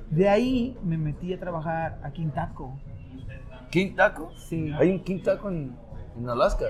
[0.09, 2.79] De ahí me metí a trabajar aquí en Taco.
[3.69, 4.31] ¿King Taco?
[4.35, 4.71] Sí.
[4.79, 5.75] Hay un King Taco en,
[6.17, 6.65] en Alaska.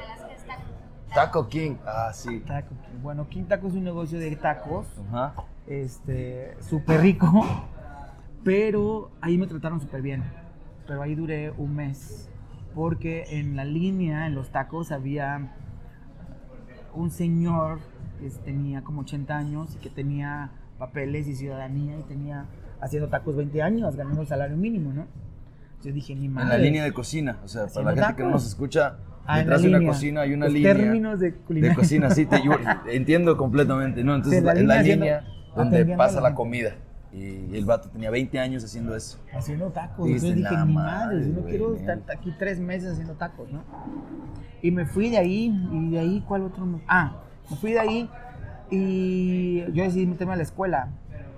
[1.13, 1.75] Taco King.
[1.85, 2.39] Ah, sí.
[2.41, 2.73] Taco.
[3.01, 5.33] Bueno, King Taco es un negocio de tacos, Ajá.
[5.67, 7.27] este, súper rico,
[8.43, 10.23] pero ahí me trataron súper bien.
[10.87, 12.29] Pero ahí duré un mes,
[12.73, 15.53] porque en la línea, en los tacos, había
[16.93, 17.79] un señor
[18.19, 22.45] que tenía como 80 años y que tenía papeles y ciudadanía y tenía
[22.81, 25.05] haciendo tacos 20 años, ganando el salario mínimo, ¿no?
[25.83, 26.49] Yo dije, ni En madre.
[26.49, 27.37] la línea de cocina.
[27.43, 28.31] O sea, para la gente que no tacos.
[28.31, 28.97] nos escucha,
[29.31, 30.73] Ah, detrás de una cocina hay una Los línea.
[30.75, 31.69] términos de culinaria.
[31.75, 32.51] de cocina, sí, te, yo
[32.91, 34.15] entiendo completamente, ¿no?
[34.15, 35.23] Entonces, la en la línea
[35.55, 36.71] donde pasa la la comida.
[37.11, 39.17] Y el vato tenía 20 años haciendo eso.
[39.33, 40.05] haciendo tacos.
[40.05, 41.77] Dijiste, Entonces dije, "Nah, ni madre, yo no quiero man".
[41.77, 43.63] estar aquí tres meses haciendo tacos, ¿no?
[44.61, 46.65] Y me fui de ahí, y de ahí, ¿cuál otro?
[46.65, 47.13] me- Ah,
[47.49, 48.09] me fui de ahí
[48.69, 50.89] y yo decidí meterme a la escuela,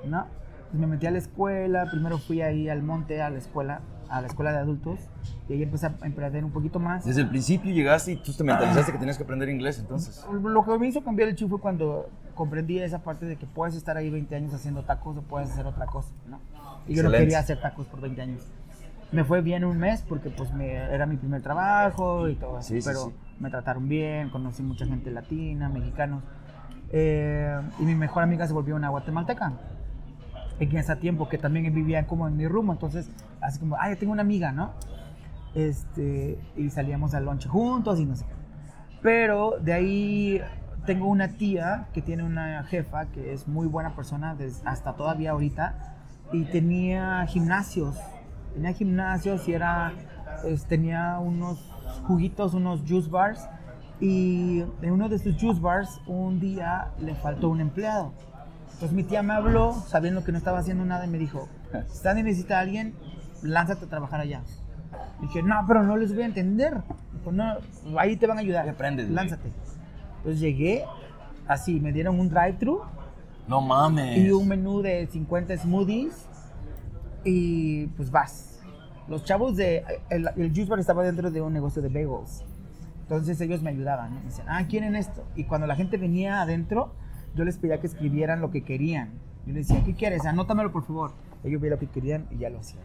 [0.05, 0.27] ¿no?
[0.69, 4.21] Pues me metí a la escuela, primero fui ahí al monte, a la escuela, a
[4.21, 4.99] la escuela de adultos,
[5.47, 7.05] y ahí empecé a emprender un poquito más.
[7.05, 10.25] Desde el principio llegaste y tú te mentalizaste que tenías que aprender inglés, entonces.
[10.31, 13.75] Lo que me hizo cambiar el chip fue cuando comprendí esa parte de que puedes
[13.75, 16.39] estar ahí 20 años haciendo tacos o puedes hacer otra cosa, ¿no?
[16.87, 17.17] Y yo no Excelente.
[17.19, 18.41] quería hacer tacos por 20 años.
[19.11, 22.69] Me fue bien un mes porque pues me, era mi primer trabajo y todo eso,
[22.69, 23.13] Sí, sí, pero sí.
[23.39, 26.23] me trataron bien, conocí mucha gente latina, mexicanos.
[26.91, 29.53] eh, y mi mejor amiga se volvió una guatemalteca.
[30.61, 33.09] En ese tiempo que también vivía como en mi rumbo, entonces
[33.41, 34.71] así como, ah, tengo una amiga, ¿no?
[35.55, 38.31] Este, y salíamos al lunch juntos y no sé qué.
[39.01, 40.41] Pero de ahí
[40.85, 45.31] tengo una tía que tiene una jefa que es muy buena persona des- hasta todavía
[45.31, 45.95] ahorita
[46.31, 47.97] y tenía gimnasios.
[48.53, 49.91] Tenía gimnasios y era
[50.45, 51.59] es- tenía unos
[52.07, 53.47] juguitos, unos juice bars
[53.99, 58.13] y en uno de estos juice bars un día le faltó un empleado.
[58.81, 61.47] Entonces mi tía me habló sabiendo que no estaba haciendo nada y me dijo,
[61.87, 62.95] si Sandy necesita a alguien,
[63.43, 64.41] lánzate a trabajar allá.
[65.21, 66.81] Dije, no, pero no les voy a entender.
[67.13, 67.57] Dijo, no,
[67.99, 68.67] ahí te van a ayudar.
[68.67, 69.07] Aprendes.
[69.07, 69.51] Lánzate.
[70.17, 70.83] Entonces llegué,
[71.47, 72.81] así, me dieron un drive-thru
[73.47, 74.17] No mames.
[74.17, 76.27] y un menú de 50 smoothies
[77.23, 78.63] y pues vas.
[79.07, 79.85] Los chavos de...
[80.09, 82.43] El, el juice bar estaba dentro de un negocio de bagels.
[83.03, 84.15] Entonces ellos me ayudaban.
[84.15, 84.21] ¿no?
[84.21, 85.23] Me decían, ah, quieren esto.
[85.35, 86.95] Y cuando la gente venía adentro,
[87.35, 89.09] yo les pedía que escribieran lo que querían.
[89.45, 90.25] Yo les decía, ¿qué quieres?
[90.25, 91.13] Anótamelo, por favor.
[91.43, 92.83] Ellos veían lo que querían y ya lo hacían.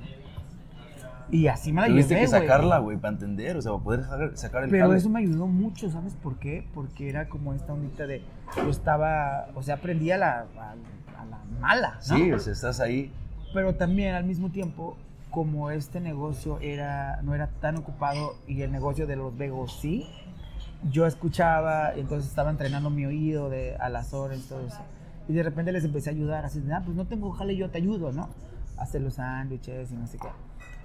[1.31, 4.05] Y así me la Tuviste llevé, que sacarla, güey, para entender, o sea, para poder
[4.05, 4.99] sacar, sacar el Pero jale.
[4.99, 6.67] eso me ayudó mucho, ¿sabes por qué?
[6.73, 8.23] Porque era como esta ondita de...
[8.57, 9.49] Yo estaba...
[9.57, 10.71] O sea, aprendí a la, a,
[11.21, 12.17] a la mala, ¿no?
[12.17, 13.13] Sí, o sea, estás ahí.
[13.53, 14.97] Pero también al mismo tiempo
[15.31, 20.07] como este negocio era, no era tan ocupado y el negocio de los vegos sí,
[20.91, 24.81] yo escuchaba, entonces estaba entrenando mi oído de, a las horas y todo eso.
[25.29, 27.79] Y de repente les empecé a ayudar, así ah, pues no tengo jale, yo te
[27.79, 28.29] ayudo, ¿no?
[28.79, 30.29] A hacer los sándwiches y no sé qué.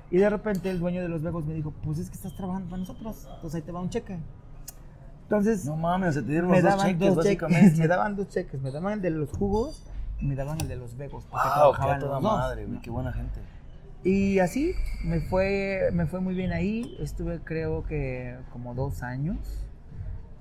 [0.10, 2.70] Y de repente el dueño de los vegos me dijo, pues es que estás trabajando
[2.70, 4.18] para nosotros, entonces ahí te va un cheque.
[5.24, 7.80] Entonces, No mames, o sea, te dieron me los dos cheques, dos cheques, básicamente.
[7.80, 9.86] me daban dos cheques, me daban el de los jugos
[10.20, 11.26] y me daban el de los vegos.
[11.26, 12.82] porque Wow, trabajaban qué toda los dos, madre, ¿no?
[12.82, 13.40] qué buena gente.
[14.04, 14.74] Y así
[15.06, 16.98] me fue, me fue muy bien ahí.
[17.00, 19.38] Estuve creo que como dos años.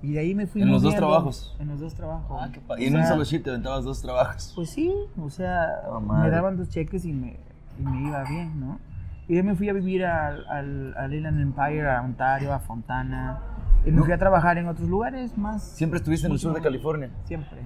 [0.03, 1.55] Y de ahí me fui ¿En los dos trabajos?
[1.59, 2.37] En los dos trabajos.
[2.41, 4.51] Ah, qué pa- O Y en un solo shit te aventabas dos trabajos.
[4.55, 7.37] Pues sí, o sea, Oh, me daban dos cheques y me,
[7.79, 8.79] y me iba bien, ¿no?
[9.27, 12.59] Y de ahí me fui a vivir al, al, al Inland Empire, a Ontario, a
[12.59, 13.39] Fontana.
[13.85, 14.03] Y me No.
[14.03, 15.63] fui a trabajar en otros lugares más.
[15.63, 17.09] Siempre estuviste en el sur de California.
[17.25, 17.59] Siempre.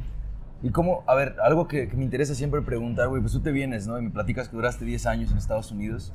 [0.61, 3.51] Y cómo, a ver, algo que, que me interesa siempre preguntar, güey, pues tú te
[3.51, 3.97] vienes, ¿no?
[3.97, 6.11] Y me platicas que duraste 10 años en Estados Unidos.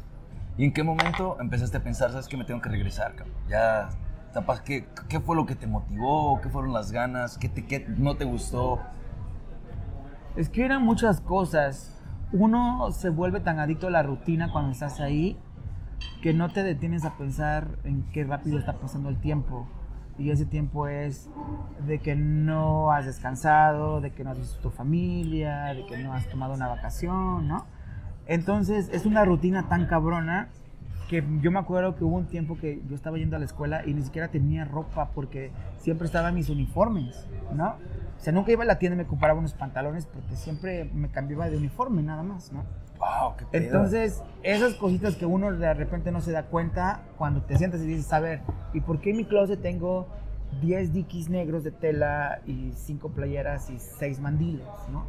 [0.59, 3.35] ¿Y en qué momento empezaste a pensar, sabes que me tengo que regresar, cabrón?
[3.48, 3.88] Ya,
[4.32, 6.40] capaz, ¿qué, ¿qué fue lo que te motivó?
[6.40, 7.38] ¿Qué fueron las ganas?
[7.38, 8.80] ¿Qué, te, qué no te gustó?
[10.36, 12.02] Es que eran muchas cosas.
[12.32, 15.36] Uno se vuelve tan adicto a la rutina cuando estás ahí
[16.22, 19.66] que no te detienes a pensar en qué rápido está pasando el tiempo.
[20.18, 21.30] Y ese tiempo es
[21.86, 26.12] de que no has descansado, de que no has visto tu familia, de que no
[26.12, 27.64] has tomado una vacación, ¿no?
[28.26, 30.48] Entonces es una rutina tan cabrona
[31.11, 33.83] que yo me acuerdo que hubo un tiempo que yo estaba yendo a la escuela
[33.85, 37.70] y ni siquiera tenía ropa porque siempre estaban mis uniformes, ¿no?
[38.16, 41.11] O sea, nunca iba a la tienda y me compraba unos pantalones porque siempre me
[41.11, 42.62] cambiaba de uniforme nada más, ¿no?
[43.01, 43.37] ¡Wow!
[43.37, 43.64] ¡Qué pedo!
[43.64, 47.87] Entonces, esas cositas que uno de repente no se da cuenta cuando te sientas y
[47.88, 48.42] dices, a ver,
[48.73, 50.07] ¿y por qué en mi closet tengo
[50.62, 55.07] 10 dikis negros de tela y 5 playeras y 6 mandiles, ¿no?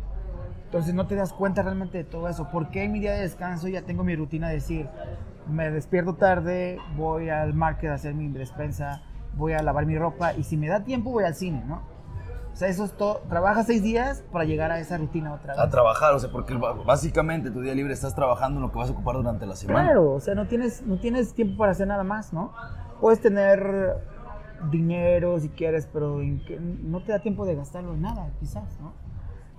[0.65, 2.49] Entonces no te das cuenta realmente de todo eso.
[2.49, 4.87] ¿Por qué en mi día de descanso ya tengo mi rutina de decir,
[5.51, 9.01] me despierto tarde, voy al market a hacer mi despensa,
[9.35, 11.81] voy a lavar mi ropa y si me da tiempo voy al cine, ¿no?
[12.53, 13.21] O sea, eso es todo.
[13.29, 15.61] Trabajas seis días para llegar a esa rutina otra vez.
[15.61, 18.89] A trabajar, o sea, porque básicamente tu día libre estás trabajando en lo que vas
[18.89, 19.83] a ocupar durante la semana.
[19.83, 22.53] Claro, o sea, no tienes, no tienes tiempo para hacer nada más, ¿no?
[22.99, 23.95] Puedes tener
[24.69, 26.19] dinero si quieres, pero
[26.83, 28.93] no te da tiempo de gastarlo en nada, quizás, ¿no?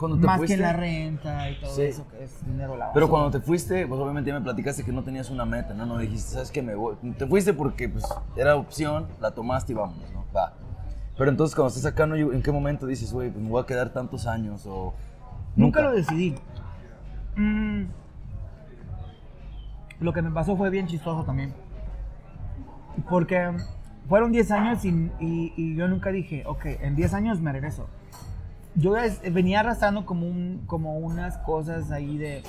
[0.02, 1.82] Cuando te Más fuiste, que la renta y todo Sí.
[1.82, 2.90] eso que es dinero lavado.
[2.92, 5.86] Pero cuando te fuiste, pues obviamente ya me platicaste que no tenías una meta, ¿no?
[5.86, 6.60] No dijiste, ¿sabes qué?
[6.60, 6.96] Me voy.
[7.16, 10.24] Te fuiste porque pues era opción, la tomaste y vámonos, ¿no?
[10.34, 10.54] Va.
[11.16, 12.16] Pero entonces cuando estás acá, ¿no?
[12.16, 14.92] ¿en qué momento dices, güey, pues me voy a quedar tantos años o...
[15.54, 16.34] Nunca lo decidí.
[17.36, 17.84] Mm,
[20.00, 21.54] lo que me pasó fue bien chistoso también.
[23.08, 23.52] Porque
[24.08, 24.88] fueron 10 años y,
[25.20, 27.86] y- y yo nunca dije, ok, en 10 años me regreso.
[28.74, 28.94] Yo
[29.32, 32.42] venía arrastrando como, un, como unas cosas ahí de,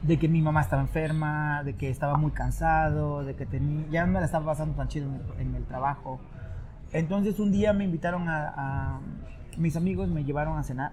[0.00, 4.06] de que mi mamá estaba enferma, de que estaba muy cansado, de que tenía, ya
[4.06, 6.18] no me la estaba pasando tan chido en el, en el trabajo.
[6.92, 9.00] Entonces un día me invitaron a, a-
[9.58, 10.92] mis amigos me llevaron a cenar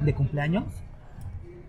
[0.00, 0.64] de cumpleaños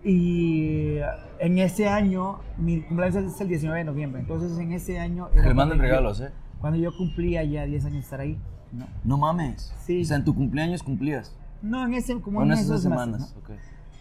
[0.04, 0.96] y
[1.38, 5.42] en ese año mi cumpleaños es el 19 de noviembre entonces en ese año le
[5.76, 6.30] yo- regalos, ¿eh?
[6.60, 8.38] cuando yo cumplía ya 10 años de estar ahí
[8.74, 9.72] no, No mames.
[9.84, 10.02] Sí.
[10.02, 11.34] O sea, en tu cumpleaños cumplías.
[11.62, 13.34] no en ese como Bueno, en esas dos esos meses, semanas.
[13.34, 13.40] ¿no?
[13.40, 13.50] ok.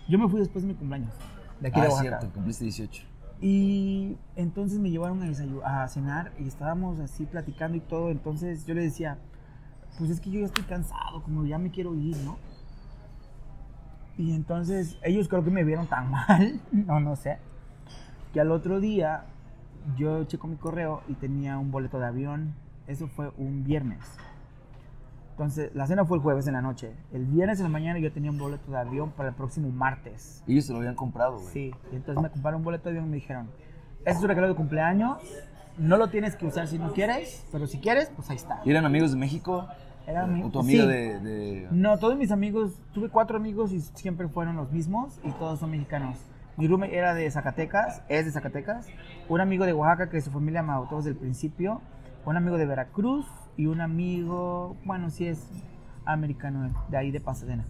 [0.09, 1.13] yo me fui después de mi cumpleaños
[1.59, 3.03] de aquí Ah, de Oaxaca cierto, cumpliste 18.
[3.41, 8.09] y entonces me llevaron a, a cenar y estábamos así platicando y todo.
[8.11, 9.17] Entonces yo le decía,
[9.97, 12.37] pues es que yo ya estoy cansado, como ya me quiero ir, ¿no?
[14.17, 17.37] Y entonces ellos creo que me vieron tan mal, no, no sé,
[18.33, 19.25] que al otro día
[19.97, 22.53] yo checo mi correo y tenía un boleto de avión.
[22.87, 23.99] Eso fue un viernes.
[25.33, 26.91] Entonces, la cena fue el jueves en la noche.
[27.11, 30.43] El viernes en la mañana yo tenía un boleto de avión para el próximo martes.
[30.47, 31.47] Ellos se lo habían comprado, güey.
[31.47, 33.49] Sí, y entonces me compraron un boleto de avión y me dijeron,
[33.99, 35.17] este es un regalo de cumpleaños,
[35.79, 38.61] no lo tienes que usar si no quieres, pero si quieres, pues ahí está.
[38.63, 39.65] ¿Y eran amigos de México?
[40.05, 40.89] Era mi- ¿O tu amiga sí.
[40.89, 45.31] de, de- No, todos mis amigos, tuve cuatro amigos y siempre fueron los mismos y
[45.31, 46.19] todos son mexicanos.
[46.57, 48.85] Mi roommate era de Zacatecas, es de Zacatecas,
[49.29, 51.81] un amigo de Oaxaca que su familia me adoptó desde el principio,
[52.25, 53.25] un amigo de Veracruz
[53.57, 55.47] y un amigo, bueno, sí es
[56.05, 57.63] americano, de ahí de Pasadena.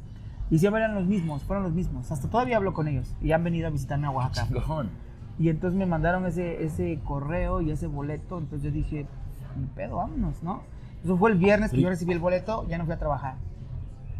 [0.49, 2.11] Y siempre eran los mismos, fueron los mismos.
[2.11, 4.47] Hasta todavía hablo con ellos y han venido a visitarme a Oaxaca.
[4.47, 4.89] Chingón.
[5.39, 8.37] Y entonces me mandaron ese, ese correo y ese boleto.
[8.37, 9.07] Entonces yo dije,
[9.55, 10.61] mi pedo, vámonos, ¿no?
[11.03, 13.35] Eso fue el viernes que yo recibí el boleto, ya no fui a trabajar.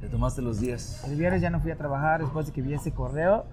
[0.02, 1.04] Te tomaste los días.
[1.08, 3.46] El viernes ya no fui a trabajar después de que vi ese correo.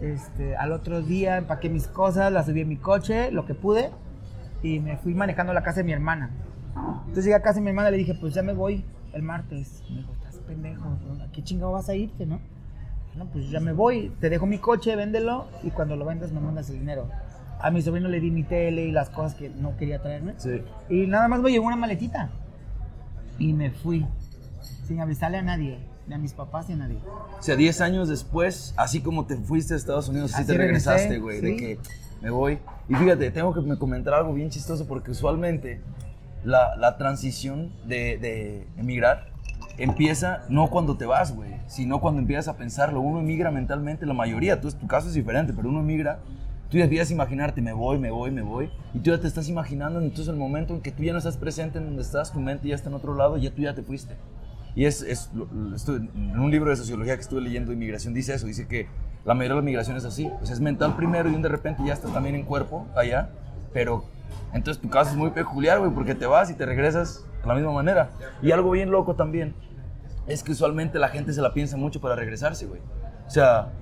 [0.00, 3.90] Este, al otro día empaqué mis cosas, las subí en mi coche, lo que pude,
[4.62, 6.30] y me fui manejando a la casa de mi hermana.
[6.74, 9.22] Entonces llegué a casa de mi hermana y le dije, pues ya me voy el
[9.22, 9.82] martes.
[9.88, 10.88] Me dijo, estás pendejo,
[11.22, 12.40] ¿a qué chingado vas a irte, no?
[13.16, 16.40] No, pues ya me voy, te dejo mi coche, véndelo, y cuando lo vendas me
[16.40, 17.08] mandas el dinero.
[17.60, 20.34] A mi sobrino le di mi tele y las cosas que no quería traerme.
[20.36, 20.62] Sí.
[20.90, 22.30] Y nada más me llevó una maletita.
[23.38, 24.04] Y me fui.
[24.86, 25.78] Sin avisarle a nadie.
[26.08, 26.98] Ni a mis papás ni a nadie.
[27.38, 30.58] O sea, 10 años después, así como te fuiste a Estados Unidos, así, Así te
[30.58, 31.56] regresaste, güey, de sí.
[31.56, 31.78] que
[32.20, 32.58] me voy.
[32.88, 35.80] Y fíjate, tengo que me comentar algo bien chistoso porque usualmente
[36.44, 39.26] la, la transición de, de emigrar
[39.78, 43.00] empieza no cuando te vas, güey, sino cuando empiezas a pensarlo.
[43.00, 46.20] Uno emigra mentalmente, la mayoría, tú, tu caso es diferente, pero uno emigra,
[46.70, 49.26] tú ya empiezas a imaginarte, me voy, me voy, me voy, y tú ya te
[49.26, 52.32] estás imaginando, entonces el momento en que tú ya no estás presente en donde estás,
[52.32, 54.14] tu mente ya está en otro lado, ya tú ya te fuiste.
[54.76, 55.30] Y es, es
[55.74, 58.86] esto- en un libro de sociología que estuve leyendo inmigración dice eso, dice que
[59.24, 61.92] la mayoría de la migración es así, sea, es mental primero y de repente ya
[61.94, 63.30] estás también en cuerpo allá,
[63.72, 64.04] pero
[64.54, 67.54] entonces tu caso es muy peculiar, güey, porque te vas y te regresas de la
[67.54, 68.10] misma manera.
[68.40, 69.54] Y algo bien loco también
[70.26, 72.80] es que usualmente la gente se la piensa mucho para regresarse, güey.
[73.26, 73.72] O sea,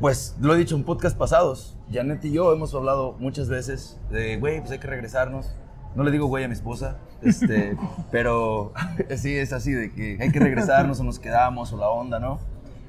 [0.00, 4.38] pues lo he dicho en podcast pasados, Janet y yo hemos hablado muchas veces de,
[4.38, 5.54] güey, pues hay que regresarnos.
[5.94, 7.76] No le digo güey a mi esposa, este,
[8.10, 8.72] pero
[9.16, 12.38] sí es así, de que hay que regresarnos o nos quedamos o la onda, ¿no?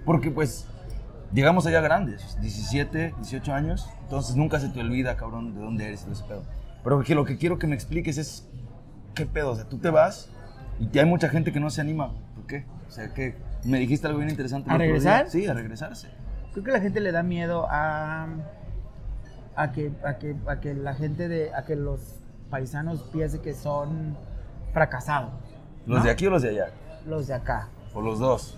[0.05, 0.67] Porque pues
[1.33, 6.01] llegamos allá grandes, 17, 18 años, entonces nunca se te olvida, cabrón, de dónde eres
[6.01, 6.58] y todo ese pedo.
[6.83, 8.47] Pero que lo que quiero que me expliques es,
[9.15, 9.51] ¿qué pedo?
[9.51, 10.29] O sea, tú te vas
[10.79, 12.65] y hay mucha gente que no se anima, ¿por qué?
[12.87, 14.71] O sea, que me dijiste algo bien interesante.
[14.71, 15.29] ¿A regresar?
[15.29, 16.07] Sí, a regresarse.
[16.53, 18.27] Creo que la gente le da miedo a,
[19.55, 21.53] a, que, a, que, a que la gente de.
[21.53, 22.15] a que los
[22.49, 24.17] paisanos piensen que son
[24.73, 25.31] fracasados.
[25.85, 26.67] ¿Los de aquí o los de allá?
[27.05, 27.67] Los de acá.
[27.93, 28.57] O los dos.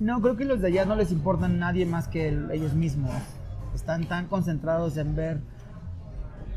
[0.00, 3.12] No, creo que los de allá no les importan nadie más que el- ellos mismos.
[3.74, 5.40] Están tan concentrados en ver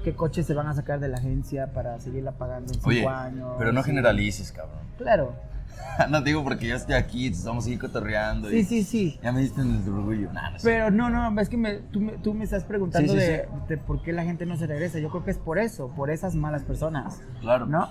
[0.03, 3.07] qué coches se van a sacar de la agencia para seguirla pagando en cinco Oye,
[3.07, 3.49] años.
[3.57, 3.87] pero no Sí.
[3.87, 4.79] generalices, cabrón.
[4.97, 5.33] Claro.
[6.09, 8.49] no te digo porque yo estoy aquí, estamos ahí cotorreando.
[8.49, 9.19] Sí, y sí, sí.
[9.23, 10.31] Ya me diste en el orgullo.
[10.33, 10.67] Nah, no sé.
[10.69, 13.47] Pero no, no, es que me- tú, me, tú me estás preguntando Sí, sí, de,
[13.67, 14.99] de por qué la gente no se regresa.
[14.99, 17.21] Yo creo que es por eso, por esas malas personas.
[17.41, 17.65] Claro.
[17.65, 17.89] ¿No?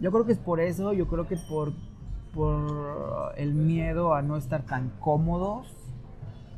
[0.00, 1.72] Yo creo que es por eso, yo creo que por,
[2.32, 5.66] por el miedo a no estar tan cómodos.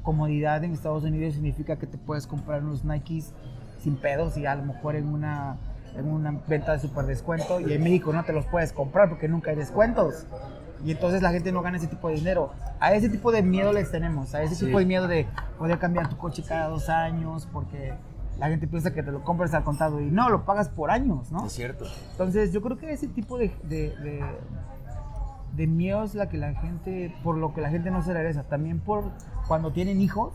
[0.02, 3.32] Comodidad en Estados Unidos significa que te puedes comprar unos Nikes
[3.82, 5.56] sin pedos y a lo mejor en una,
[5.96, 9.28] en una venta de super descuento y en México no te los puedes comprar porque
[9.28, 10.26] nunca hay descuentos.
[10.84, 12.50] Y entonces la gente no gana ese tipo de dinero.
[12.80, 14.66] A ese tipo de miedo les tenemos, a ese Sí.
[14.66, 15.26] tipo de miedo de
[15.58, 17.94] poder cambiar tu coche cada dos años porque
[18.38, 21.30] la gente piensa que te lo compras al contado y no, lo pagas por años,
[21.30, 21.46] ¿no?
[21.46, 21.84] Es cierto.
[22.12, 24.24] Entonces yo creo que ese tipo de, de, de,
[25.54, 28.42] de miedo es la que la gente, por lo que la gente no se regresa.
[28.44, 29.04] También por
[29.46, 30.34] cuando tienen hijos,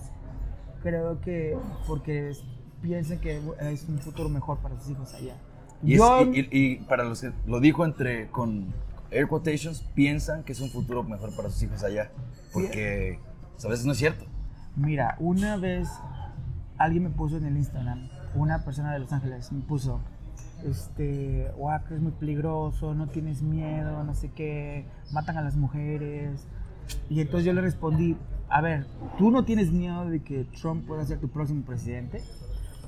[0.84, 1.58] creo que
[1.88, 2.32] porque
[2.88, 5.36] piensan que es un futuro mejor para sus hijos allá.
[5.84, 8.74] Y, Yo- y- y- y para los que lo dijo entre con
[9.12, 12.12] air quotations, piensan que es un futuro mejor para sus hijos allá.
[12.54, 13.20] Porque
[13.54, 14.26] pues, a veces no es cierto.
[14.76, 15.88] Mira, una vez
[16.78, 20.00] alguien me puso en el Instagram, una persona de Los Ángeles me puso,
[20.66, 26.46] este, Oaxaca es muy peligroso, no tienes miedo, no sé qué, matan a las mujeres.
[27.10, 28.16] Y entonces yo le respondí,
[28.50, 28.86] a ver,
[29.18, 32.22] ¿tú no tienes miedo de que Trump pueda ser tu próximo presidente?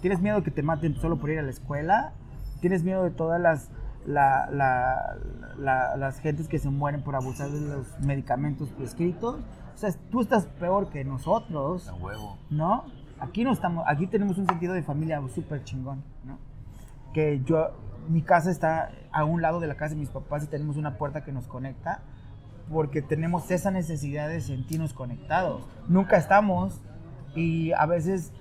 [0.02, 2.14] ¿Tienes miedo que te maten solo por ir a la escuela?
[2.62, 3.70] ¿Tienes miedo de todas las,
[4.06, 5.16] la- la-
[5.58, 9.36] la- las gentes que se mueren por abusar de los medicamentos prescritos?
[9.76, 11.88] O sea, tú estás peor que nosotros.
[11.90, 12.38] A huevo.
[12.50, 12.84] ¿no?
[13.20, 16.38] Aquí no estamos, aquí tenemos un sentido de familia súper chingón, ¿no?
[17.14, 17.72] Que yo,
[18.08, 20.98] mi casa está a un lado de la casa de mis papás y tenemos una
[20.98, 22.02] puerta que nos conecta
[22.72, 25.64] porque tenemos esa necesidad de sentirnos conectados.
[25.90, 26.80] Nunca estamos
[27.36, 28.32] y a veces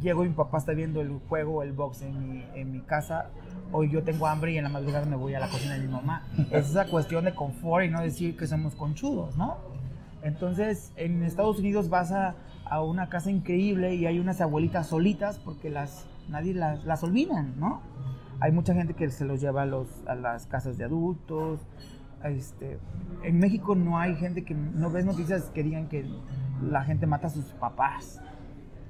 [0.00, 3.30] llego y mi papá está viendo el juego, el box en mi, en mi casa
[3.72, 5.92] o yo tengo hambre y en la madrugada me voy a la cocina de mi
[5.92, 6.24] mamá.
[6.50, 9.56] Es esa cuestión de confort y no decir que somos conchudos, ¿no?
[10.22, 15.38] Entonces, en Estados Unidos vas a, a una casa increíble y hay unas abuelitas solitas
[15.38, 17.80] porque las nadie las, las olvidan, ¿no?
[18.40, 21.60] Hay mucha gente que se los lleva a, los, a las casas de adultos.
[22.24, 22.78] Este,
[23.22, 26.08] en México no hay gente que no ves noticias que digan que
[26.60, 28.20] la gente mata a sus papás.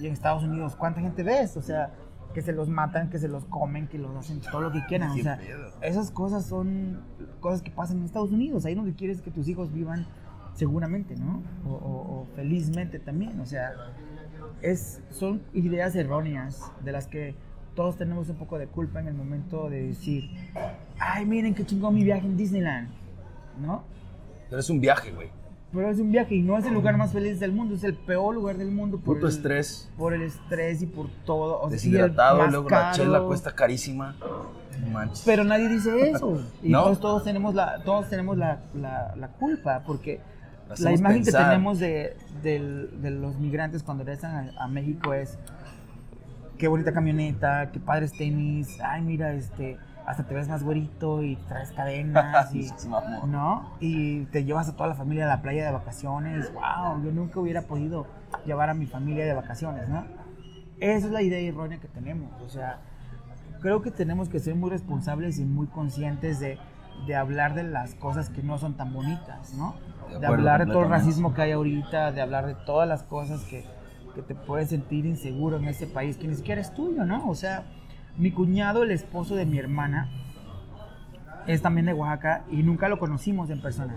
[0.03, 1.57] Y en Estados Unidos, ¿cuánta gente ves?
[1.57, 1.93] O sea,
[2.35, 5.11] que se los matan, que se los comen, que los hacen todo lo que quieran.
[5.11, 5.37] O sea,
[5.83, 7.03] esas cosas son
[7.40, 8.65] cosas que pasan en Estados Unidos.
[8.65, 10.07] Ahí donde quieres que tus hijos vivan
[10.55, 11.42] seguramente, ¿no?
[11.65, 13.38] O, o- o felizmente también.
[13.40, 13.73] O sea,
[14.61, 17.35] es, son ideas erróneas de las que
[17.77, 20.31] todos tenemos un poco de culpa en el momento de decir,
[20.98, 22.88] ay, miren qué chingón mi viaje en Disneyland,
[23.61, 23.85] ¿no?
[24.50, 25.29] Pero es un viaje, güey.
[25.73, 27.94] Pero es un viaje y no es el lugar más feliz del mundo, es el
[27.94, 29.90] peor lugar del mundo por, Puto el, estrés.
[29.96, 31.58] por el estrés y por todo.
[31.60, 33.27] o sea, Deshidratado, luego la chela caro.
[33.27, 34.14] cuesta carísima.
[34.92, 35.23] Manches.
[35.25, 36.42] Pero nadie dice eso.
[36.62, 36.79] Y No.
[36.81, 40.20] entonces todos tenemos la, todos tenemos la, la- la culpa, porque
[40.79, 41.42] la imagen pensar.
[41.44, 45.38] que tenemos de, del- de los migrantes cuando regresan a, a México es
[46.58, 51.37] qué bonita camioneta, qué padres tenis, ay, mira, este, hasta te ves más güerito y
[51.37, 52.71] traes cadenas y,
[53.27, 53.71] ¿no?
[53.81, 56.53] Y te llevas a toda la familia a la playa de vacaciones.
[56.53, 58.07] Wow, yo nunca hubiera podido
[58.44, 60.05] llevar a mi familia de vacaciones, ¿no?
[60.81, 62.31] Esa es la idea errónea que tenemos.
[62.42, 62.81] O sea,
[63.61, 66.59] creo que tenemos que ser muy responsables y muy conscientes de,
[67.07, 69.77] de hablar de las cosas que no son tan bonitas, ¿no?
[70.19, 73.44] De, hablar de todo el racismo que hay ahorita, de hablar de todas las cosas
[73.44, 73.65] que,
[74.15, 77.29] que te puedes sentir inseguro en ese país que ni siquiera es tuyo, ¿no?
[77.29, 77.65] O sea,
[78.19, 80.08] mi cuñado, el esposo de mi hermana,
[81.46, 83.96] es también de Oaxaca y nunca lo conocimos en persona.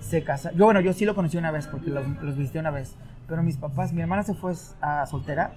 [0.00, 2.70] Se casa, yo bueno, yo sí lo conocí una vez porque los, los visité una
[2.70, 2.94] vez,
[3.26, 5.52] pero mis papás, mi hermana se fue a soltera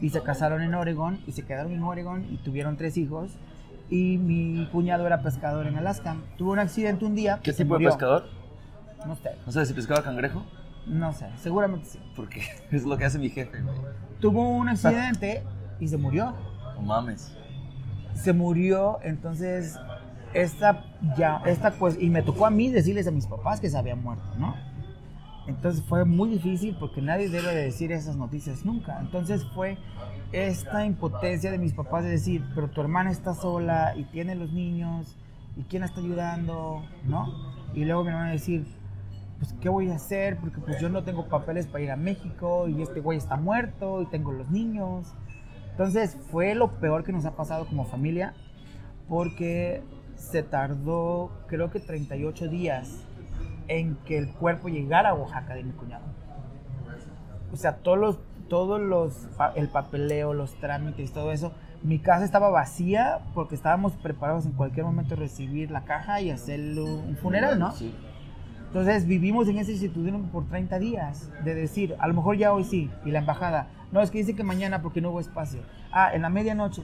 [0.00, 3.32] y se casaron en Oregon y se quedaron en Oregon y tuvieron tres hijos
[3.88, 6.16] y mi cuñado era pescador en Alaska.
[6.36, 7.40] Tuvo un accidente un día.
[7.42, 8.24] ¿Qué tipo de pescador?
[9.06, 9.30] No sé.
[9.44, 10.44] ¿No sabes si pescaba cangrejo?
[10.86, 12.00] No sé, seguramente sí.
[12.14, 13.76] Porque es lo que hace mi jefe, güey.
[14.20, 15.42] Tuvo un accidente
[15.80, 16.34] y se murió.
[16.74, 17.36] No mames.
[18.16, 19.78] Se murió, entonces
[20.34, 20.84] esta
[21.16, 23.94] ya esta pues y me tocó a mí decirles a mis papás que se había
[23.94, 24.54] muerto, ¿no?
[25.46, 28.98] Entonces fue muy difícil porque nadie debe de decir esas noticias nunca.
[29.00, 29.78] Entonces fue
[30.32, 34.52] esta impotencia de mis papás de decir, pero tu hermana está sola y tiene los
[34.52, 35.16] niños
[35.56, 37.32] y quién la está ayudando, ¿no?
[37.74, 38.66] Y luego mi hermana decir,
[39.38, 42.68] pues qué voy a hacer porque pues yo no tengo papeles para ir a México
[42.68, 45.14] y este güey está muerto y tengo los niños.
[45.76, 48.32] Entonces fue lo peor que nos ha pasado como familia
[49.10, 49.82] porque
[50.14, 53.04] se tardó creo que 38 días
[53.68, 56.06] en que el cuerpo llegara a Oaxaca de mi cuñado.
[57.52, 58.18] O sea, todos los,
[58.48, 61.52] todos los, el papeleo, los trámites, todo eso.
[61.82, 66.58] Mi casa estaba vacía porque estábamos preparados en cualquier momento recibir la caja y hacer
[66.78, 67.72] un funeral, ¿no?
[67.72, 67.94] Sí.
[68.76, 72.62] Entonces vivimos en esa incertidumbre por 30 días, de decir, a lo mejor ya hoy
[72.62, 75.60] sí, y la embajada, no, es que dice que mañana porque no hubo espacio.
[75.92, 76.82] Ah, en la medianoche.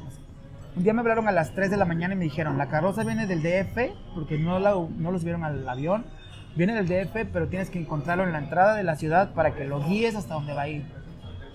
[0.75, 3.05] un día me hablaron a las 3 de la mañana y me dijeron, la carroza
[3.05, 6.07] viene del DF, porque no, la, no lo subieron al avión,
[6.57, 9.67] viene del DF, pero tienes que encontrarlo en la entrada de la ciudad para que
[9.67, 10.87] lo guíes hasta donde va a ir.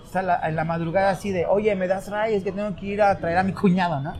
[0.04, 2.86] O sea, la- en la madrugada así de, oye, me das rayos que tengo que
[2.86, 4.14] ir a traer a mi cuñado, ¿no?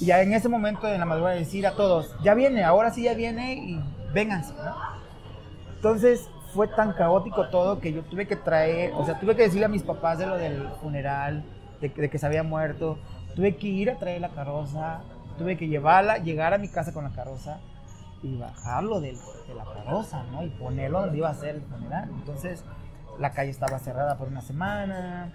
[0.00, 3.04] Y ya en ese momento, en la madrugada, decir a todos, ya viene, ahora sí
[3.04, 3.82] ya viene y
[4.12, 4.99] vénganse, ¿no?
[5.80, 9.64] Entonces fue tan caótico todo que yo tuve que traer, o sea, tuve que decirle
[9.64, 11.42] a mis papás de lo del funeral,
[11.80, 12.98] de, que- de se había muerto,
[13.34, 15.00] tuve que ir a traer la carroza,
[15.38, 17.60] tuve que llevarla, llegar a mi casa con la carroza
[18.22, 19.16] y bajarlo del-
[19.48, 20.42] de, la carroza, ¿no?
[20.42, 22.10] Y ponerlo donde iba a ser el funeral.
[22.10, 22.62] Entonces
[23.18, 25.32] la calle estaba cerrada por una semana,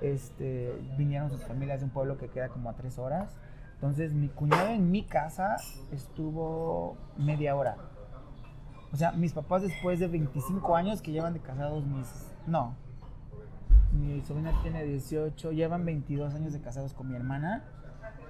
[0.00, 3.34] este, vinieron sus familias de un pueblo que queda como a tres horas.
[3.74, 5.56] Entonces mi cuñado en mi casa
[5.90, 7.76] estuvo media hora.
[8.92, 12.06] O sea, mis papás después de 25 años que llevan de casados mis...
[12.46, 12.74] No.
[13.92, 17.64] Mi sobrina tiene 18, llevan 22 años de casados con mi hermana.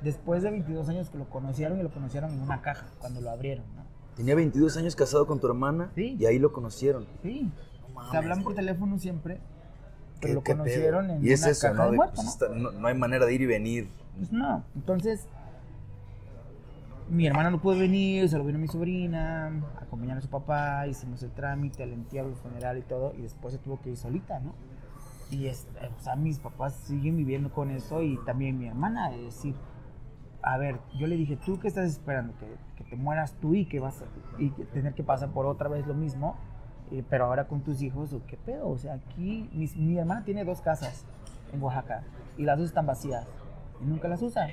[0.02, 3.30] Después de 22 años que lo conocieron y lo conocieron en una caja cuando lo
[3.30, 3.82] abrieron, ¿no?
[4.16, 6.16] Tenía 22 años casado con tu hermana Sí.
[6.18, 7.06] y ahí lo conocieron.
[7.22, 7.50] Sí.
[7.94, 9.40] mames, Se hablan por teléfono siempre,
[10.20, 10.58] pero ¿Qué- lo qué pedo?
[10.64, 11.84] conocieron en Y es una eso, caja ¿no?
[11.86, 12.30] de De- muerto, pues ¿no?
[12.32, 13.88] está- no, no hay manera de ir y venir.
[14.16, 14.64] Pues no.
[14.76, 15.26] Entonces,
[17.10, 19.50] mi hermana no pudo venir, se lo vino mi sobrina,
[19.80, 23.54] acompañar a su papá, hicimos el trámite, el entierro, el funeral y todo, y después
[23.54, 24.52] se tuvo que ir solita, ¿no?
[25.30, 29.22] Y este, o sea, mis papás siguen viviendo con eso y también mi hermana, es
[29.22, 29.54] decir,
[30.42, 32.32] a ver, yo le dije, ¿tú qué estás esperando?
[32.38, 32.46] ¿Que,
[32.76, 35.86] que te mueras tú y que vas a y tener que pasar por otra vez
[35.86, 36.36] lo mismo?
[36.90, 38.68] Eh, pero ahora con tus hijos, ¿o ¿qué pedo?
[38.68, 41.04] O sea, aquí mis- mi hermana tiene dos casas
[41.52, 42.02] en Oaxaca
[42.38, 43.26] y las dos están vacías
[43.82, 44.48] y nunca las usa.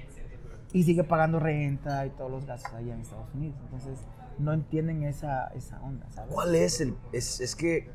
[0.76, 3.56] Y sigue pagando renta y todos los gastos allá en Estados Unidos.
[3.64, 3.98] Entonces,
[4.40, 6.34] no entienden esa, esa onda, ¿sabes?
[6.34, 6.96] ¿Cuál es el...?
[7.14, 7.88] Es, es que...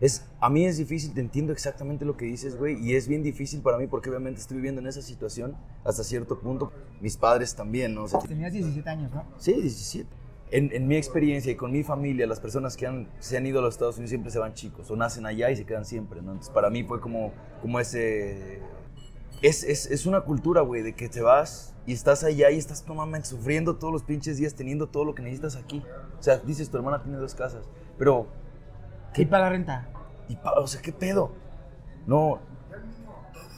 [0.00, 3.22] Es, a mí es difícil, te entiendo exactamente lo que dices, güey, y es bien
[3.22, 5.54] difícil para mí porque obviamente estoy viviendo en esa situación
[5.84, 6.72] hasta cierto punto.
[7.00, 8.04] Mis padres también, ¿no?
[8.04, 9.24] O sea, Tenías 17 años, ¿no?
[9.36, 10.08] Sí, 17.
[10.50, 13.58] En, en mi experiencia y con mi familia, las personas que han, se han ido
[13.58, 16.22] a los Estados Unidos siempre se van chicos, o nacen allá y se quedan siempre,
[16.22, 16.32] ¿no?
[16.32, 18.60] Entonces, para mí fue como, como ese...
[19.42, 22.86] Es, es, es una cultura, güey, de que te vas y estás allá y estás,
[22.88, 25.82] no mames, sufriendo todos los pinches días, teniendo todo lo que necesitas aquí.
[26.18, 27.64] O sea, dices, tu hermana tiene dos casas,
[27.98, 28.26] pero...
[29.12, 29.88] ¿Qué paga renta?
[30.28, 31.32] Y, pa- o sea, ¿qué pedo?
[32.06, 32.40] No,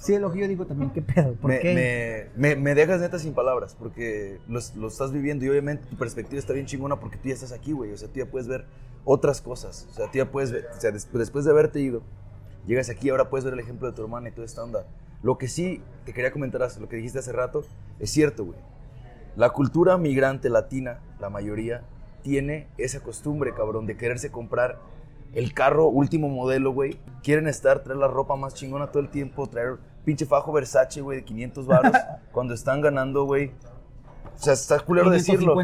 [0.01, 1.33] Sí, es lo que yo digo también, ¿qué pedo?
[1.35, 2.31] ¿Por me, qué?
[2.37, 5.97] Me, me- me dejas neta sin palabras porque lo, lo estás viviendo y obviamente tu
[5.97, 7.93] perspectiva está bien chingona porque tú ya estás aquí, güey.
[7.93, 8.67] O sea, tú ya puedes ver
[9.05, 9.89] otras cosas.
[9.91, 12.03] O sea, tú ya puedes ver, o sea, des- después de haberte ido,
[12.67, 14.87] llegas aquí, ahora puedes ver el ejemplo de tu hermana y toda esta onda.
[15.23, 17.65] Lo que sí te quería comentar, lo que dijiste hace rato,
[17.99, 18.59] es cierto, güey.
[19.37, 21.83] La cultura migrante latina, la mayoría,
[22.23, 24.79] tiene esa costumbre, cabrón, de quererse comprar
[25.35, 26.99] el carro último modelo, güey.
[27.23, 31.19] Quieren estar, traer la ropa más chingona todo el tiempo, traer pinche fajo Versace, güey,
[31.19, 31.93] de 500 baros,
[32.33, 33.53] cuando están ganando, güey.
[34.35, 35.55] O sea, está culero decirlo.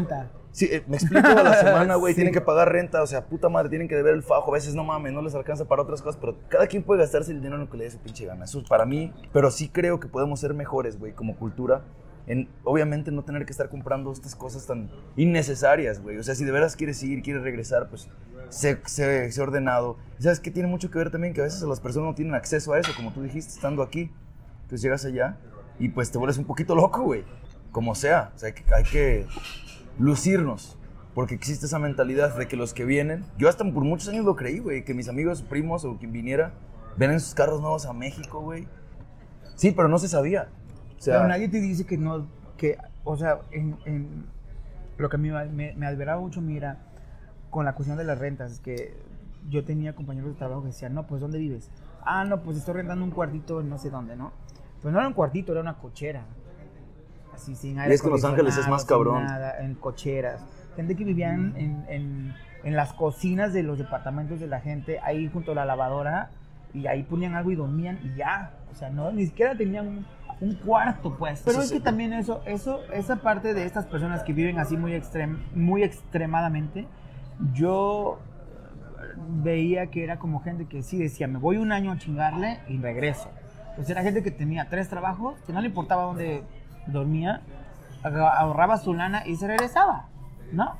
[0.53, 0.55] 550.
[0.55, 2.17] Sí, eh, me explico a la semana, güey, Sí.
[2.17, 4.75] tienen que pagar renta, o sea, puta madre, tienen que deber el fajo, a veces
[4.75, 7.55] no mames, no les alcanza para otras cosas, pero cada quien puede gastarse el dinero
[7.55, 9.99] en lo que le dé su pinche gana, eso es para mí, pero sí creo
[9.99, 11.81] que podemos ser mejores, güey, como cultura,
[12.27, 16.45] en obviamente no tener que estar comprando estas cosas tan innecesarias, güey, o sea, si
[16.45, 18.07] de veras quieres ir, quieres regresar, pues
[18.49, 21.63] sé, sé, sé ordenado, y sabes que tiene mucho que ver también que a veces
[21.63, 24.11] las personas no tienen acceso a eso, como tú dijiste, estando aquí,
[24.61, 25.37] entonces llegas allá
[25.79, 27.23] y pues te vuelves un poquito loco, güey,
[27.71, 28.73] como sea, o sea, hay que...
[28.73, 29.25] Hay que
[29.99, 30.77] lucirnos.
[31.13, 34.35] Porque existe esa mentalidad de que los que vienen, yo hasta por muchos años lo
[34.35, 36.53] creí, güey, que mis amigos, primos o quien viniera,
[36.97, 38.67] ven en sus carros nuevos a México, güey.
[39.55, 40.47] Sí, pero no se sabía.
[40.97, 42.27] O sea, Pero nadie te dice que no,
[42.57, 44.25] que, o sea, en,
[44.97, 46.79] lo que a mí me, me, adveraba mucho, mira,
[47.51, 48.97] con la cuestión de las rentas, es que
[49.49, 51.69] yo tenía compañeros de trabajo que decían, no, pues, ¿dónde vives?
[52.05, 54.31] Ah, no, pues estoy rentando un cuartito en no sé dónde, ¿no?
[54.81, 56.25] Pues no era un cuartito, era una cochera.
[57.33, 59.25] Así, sin aire es que en Los Ángeles es más cabrón.
[59.25, 60.45] nada, en cocheras.
[60.75, 65.29] Gente que vivían en, en, en las cocinas de los departamentos de la gente, ahí
[65.31, 66.29] junto a la lavadora,
[66.73, 68.53] y ahí ponían algo y dormían y ya.
[68.71, 70.05] O sea, no, ni siquiera tenían un,
[70.41, 71.41] un cuarto, pues.
[71.45, 71.75] Pero Sí, es sí.
[71.77, 75.83] que también eso, eso, esa parte de estas personas que viven así muy, extrem, muy
[75.83, 76.87] extremadamente,
[77.53, 78.19] yo
[79.43, 82.77] veía que era como gente que sí decía, me voy un año a chingarle y
[82.79, 83.29] regreso.
[83.75, 86.43] Pues era gente que tenía tres trabajos, que no le importaba dónde
[86.87, 87.41] dormía,
[88.03, 90.07] ahorraba su lana y se regresaba,
[90.51, 90.77] ¿no?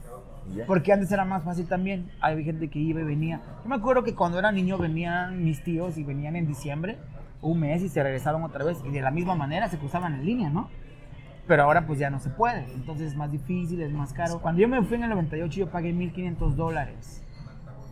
[0.68, 2.12] Porque antes era más fácil también.
[2.22, 3.42] Hay gente que iba y venía.
[3.64, 6.98] Yo me acuerdo que cuando era niño venían mis tíos y venían en diciembre,
[7.42, 8.82] un mes y se regresaban otra vez.
[8.86, 10.70] Y de la misma manera se cruzaban en línea, ¿no?
[11.48, 12.66] Pero ahora pues ya no se puede.
[12.74, 14.40] Entonces es más difícil, es más caro.
[14.42, 17.24] Cuando yo me fui en el 98 yo pagué 1.500 dólares.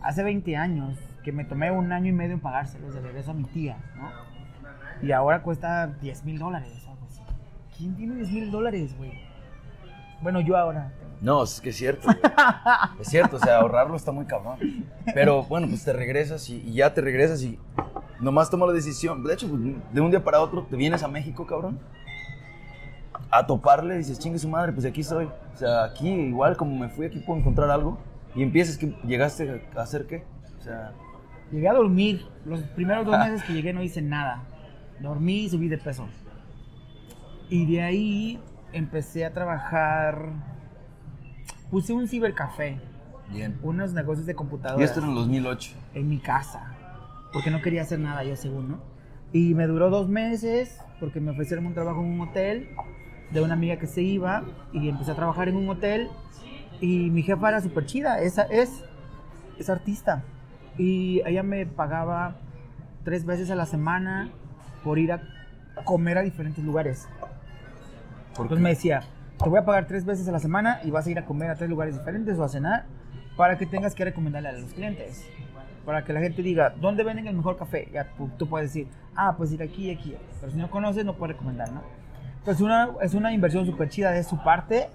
[0.02, 3.34] Hace 20 años que me tomé un año y medio en pagárselos de regreso a
[3.34, 4.10] mi tía, ¿no?
[5.06, 6.81] Y ahora cuesta 10 mil dólares.
[7.76, 9.12] ¿Quién tiene 10 mil dólares, güey?
[10.20, 10.92] Bueno, yo ahora.
[11.20, 12.02] No, es que es cierto.
[12.04, 12.18] güey.
[13.00, 14.58] es cierto, o sea, ahorrarlo está muy cabrón.
[15.14, 17.58] Pero bueno, pues te regresas y, y ya te regresas y
[18.20, 19.22] nomás toma la decisión.
[19.24, 19.60] De hecho, pues,
[19.92, 21.78] de un día para otro te vienes a México, cabrón.
[23.30, 25.24] A toparle dices, chingue su madre, pues aquí soy.
[25.54, 27.98] O sea, aquí igual como me fui, aquí puedo encontrar algo.
[28.34, 30.24] Y empiezas que llegaste a hacer qué.
[30.58, 30.92] O sea,
[31.50, 32.24] Llegué a dormir.
[32.46, 33.24] Los primeros dos Ah.
[33.26, 34.42] meses que llegué no hice nada.
[35.00, 36.06] Dormí y subí de peso.
[37.52, 38.40] Y de ahí
[38.72, 40.30] empecé a trabajar.
[41.70, 42.80] Puse un cibercafé,
[43.30, 43.58] bien.
[43.62, 45.72] unos negocios de Y computadoras esto era en el 2008.
[45.92, 46.74] en mi casa.
[47.30, 48.78] Porque no quería hacer nada yo, según, ¿no?
[49.34, 52.70] Y me duró dos meses porque me ofrecieron un trabajo en un hotel
[53.32, 56.08] de una amiga que se iba y empecé a trabajar en un hotel
[56.80, 58.82] y mi jefa era súper chida, esa es,
[59.58, 60.22] es artista
[60.78, 62.36] y ella me pagaba
[63.04, 64.30] tres veces a la semana
[64.84, 65.22] por ir a
[65.84, 67.08] comer a diferentes lugares.
[68.38, 69.02] Entonces me decía,
[69.42, 71.50] te voy a pagar tres veces a la semana y vas a ir a comer
[71.50, 72.86] a tres lugares diferentes o a cenar
[73.36, 75.26] para que tengas que recomendarle a los clientes.
[75.84, 77.88] Para que la gente diga, ¿dónde venden el mejor café?
[77.92, 78.06] Ya
[78.38, 80.16] tú, puedes decir, ah, pues ir aquí y aquí.
[80.40, 81.82] Pero si no conoces, no puedes recomendar, ¿no?
[82.38, 84.88] Entonces una, es una inversión súper chida de su parte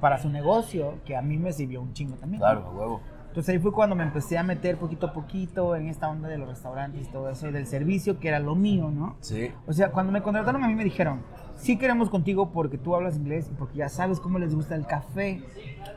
[0.00, 2.40] para su negocio, que a mí me sirvió un chingo también.
[2.40, 2.46] ¿no?
[2.46, 3.00] Claro, a huevo.
[3.28, 6.36] Entonces ahí fue cuando me empecé a meter poquito a poquito en esta onda de
[6.36, 9.16] los restaurantes y todo eso, y del servicio, que era lo mío, ¿no?
[9.20, 9.50] Sí.
[9.66, 11.22] O sea, cuando me contrataron a mí me dijeron,
[11.62, 14.86] sí queremos contigo porque tú hablas inglés y porque ya sabes cómo les gusta el
[14.86, 15.42] café.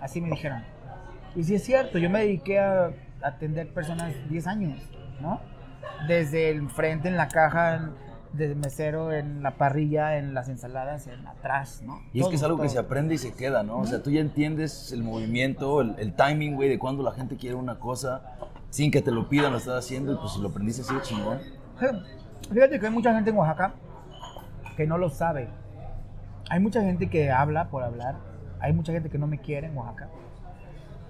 [0.02, 0.64] Así me dijeron.
[1.36, 2.92] Y sí es cierto, yo me dediqué a
[3.22, 4.80] atender personas 10 años,
[5.20, 5.42] ¿no?
[6.08, 7.90] Desde el frente en la caja,
[8.32, 12.00] desde mesero en la parrilla, en las ensaladas, en atrás, ¿no?
[12.14, 12.74] Y es que es Todo, algo que todo.
[12.74, 13.80] se aprende y se queda, ¿no?
[13.80, 17.36] O sea, tú ya entiendes el movimiento, el, el timing, güey, de cuando la gente
[17.36, 18.22] quiere una cosa
[18.70, 21.40] sin que te lo pidan, lo estás haciendo y pues si lo aprendiste así, chingón.
[22.54, 23.74] Fíjate que hay mucha gente en Oaxaca
[24.76, 25.48] que no lo sabe.
[26.50, 28.16] Hay mucha gente que habla por hablar.
[28.60, 30.10] Hay mucha gente que no me quiere en Oaxaca.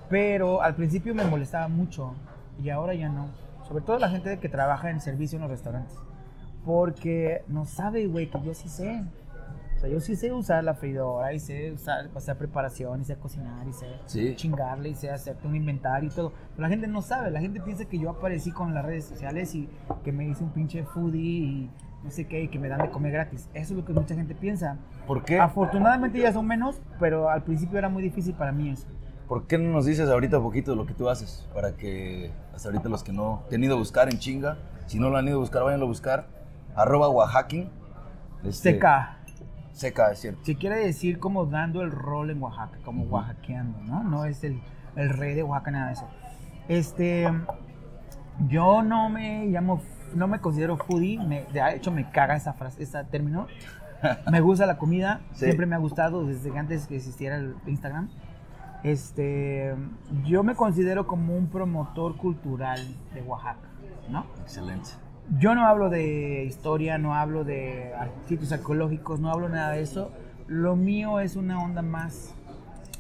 [0.10, 2.14] Pero al principio me molestaba mucho
[2.62, 3.28] y ahora ya no.
[3.68, 5.98] Sobre todo la gente que trabaja en servicio en los restaurantes.
[6.64, 9.04] Porque no sabe, güey, que yo sí sé.
[9.76, 13.18] O sea, yo sí sé usar la freidora y sé usar, hacer preparación y sé
[13.18, 14.34] cocinar y sé Sí.
[14.36, 16.32] chingarle y sé hacerte un inventario y todo.
[16.52, 19.54] Pero la gente no sabe, la gente piensa que yo aparecí con las redes sociales
[19.54, 19.70] y
[20.04, 21.70] que me hice un pinche foodie y
[22.06, 23.50] no sé qué y que me dan de comer gratis.
[23.54, 24.78] Eso es lo que mucha gente piensa.
[25.08, 25.40] ¿Por qué?
[25.40, 28.88] Afortunadamente ya son menos, pero al principio era muy difícil para mí eso.
[29.28, 31.50] ¿Por qué no nos dices ahorita un poquito de lo que tú haces?
[31.54, 35.00] Para que hasta ahorita los que no te han ido a buscar en chinga, si
[35.00, 36.28] no lo han ido a buscar, váyanlo a buscar.
[36.76, 37.70] Arroba Oaxaquín.
[38.44, 39.18] Este, Seca.
[39.72, 40.42] Seca, es cierto.
[40.44, 44.04] Se quiere decir como dando el rol en Oaxaca, como oaxaqueando, ¿no?
[44.04, 44.62] No es el,
[44.96, 46.08] el rey de Oaxaca, nada de eso.
[46.68, 47.28] Este,
[48.48, 49.82] Yo no me llamo,
[50.16, 53.48] no me considero foodie, me- de hecho me caga esa frase, ese término.
[54.32, 55.46] Me gusta la comida, Sí.
[55.46, 58.10] siempre me ha gustado desde antes que existiera el Instagram.
[58.84, 59.74] Este,
[60.26, 62.80] yo me considero como un promotor cultural
[63.14, 63.68] de Oaxaca,
[64.10, 64.26] ¿no?
[64.42, 64.90] Excelente.
[65.40, 67.94] Yo no hablo de historia, no hablo de
[68.28, 70.12] sitios arqueológicos, no hablo nada de eso.
[70.48, 72.36] Lo mío es una onda más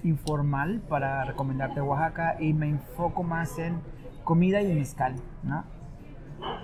[0.03, 3.75] informal para recomendarte Oaxaca y me enfoco más en
[4.23, 5.63] comida y mezcal, ¿no?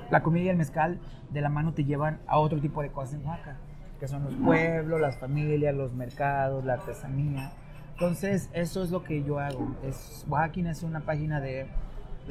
[0.10, 3.16] La comida y el mezcal de la mano te llevan a otro tipo de cosas
[3.16, 3.58] en Oaxaca,
[4.00, 7.52] que son los pueblos, las familias, los mercados, la artesanía.
[7.94, 9.76] Entonces, eso es lo que yo hago.
[9.84, 10.26] Es,
[10.56, 11.68] es una página de,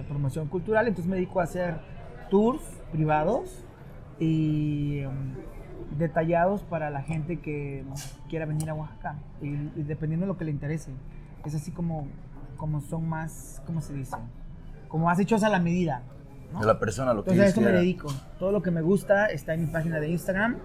[0.08, 1.78] promoción cultural, entonces me dedico a hacer
[2.30, 3.64] tours privados
[4.18, 5.34] y um,
[5.98, 7.84] detallados para la gente que
[8.28, 9.50] quiera venir a Oaxaca y,
[9.82, 10.90] dependiendo de lo que le interese.
[11.44, 12.08] Es así como,
[12.56, 14.16] como son más, ¿cómo se dice?
[14.88, 16.02] Como más hechos a la medida.
[16.52, 16.60] ¿No?
[16.60, 18.08] De la persona, lo que Entonces a esto me dedico.
[18.38, 20.56] Todo lo que me gusta está en mi página de Instagram.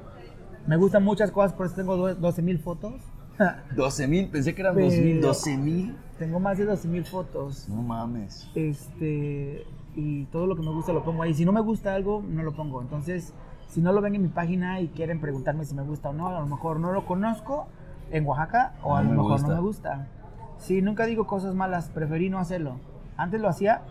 [0.68, 2.94] Me gustan muchas cosas, por eso tengo 12 mil fotos.
[3.76, 5.98] 12 mil, pensé que eran Pero- 2 mil, 12 mil.
[6.18, 7.68] tengo más de 12 mil fotos.
[7.70, 8.50] No mames.
[8.56, 9.66] Este,
[9.96, 11.34] y todo lo que me gusta lo pongo ahí.
[11.34, 12.82] Si no me gusta algo, no lo pongo.
[12.82, 13.34] Entonces,
[13.68, 16.28] si no lo ven en mi página y quieren preguntarme si me gusta o no,
[16.30, 17.68] a lo mejor no lo conozco
[18.12, 19.48] en Oaxaca o a lo me mejor gusta.
[19.50, 20.08] no me gusta.
[20.58, 22.80] Sí, nunca digo cosas malas, preferí no hacerlo.
[23.18, 23.82] Antes lo hacía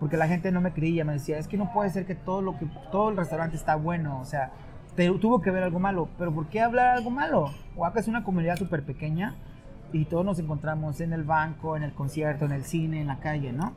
[0.00, 2.42] porque la gente no me creía, me decía, es que no puede ser que todo
[2.42, 4.52] lo que todo el restaurante está bueno, o sea,
[4.96, 7.50] te- tuvo que ver algo malo, pero ¿por qué hablar algo malo?
[7.76, 9.34] Oaxaca es una comunidad súper pequeña
[9.92, 13.18] y todos nos encontramos en el banco, en el concierto, en el cine, en la
[13.20, 13.72] calle, ¿no?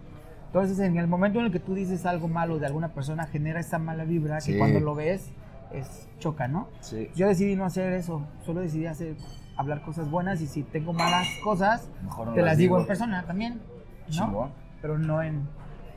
[0.47, 3.59] Entonces, en el momento en el que tú dices algo malo de alguna persona, genera
[3.59, 4.53] esa mala vibra Sí.
[4.53, 5.31] que cuando lo ves,
[5.73, 6.69] es choca, ¿no?
[6.79, 7.09] Sí.
[7.15, 9.15] Yo decidí no hacer eso, solo decidí hacer,
[9.57, 12.81] hablar cosas buenas y si tengo malas cosas, Mejor no te las digo digo.
[12.81, 14.09] en persona también, ¿no?
[14.09, 14.51] Chingón.
[14.81, 15.47] Pero no en,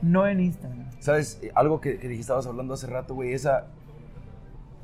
[0.01, 0.85] no en Instagram.
[0.99, 1.39] ¿Sabes?
[1.55, 3.67] Algo que, que dijiste, estabas hablando hace rato, güey, esa,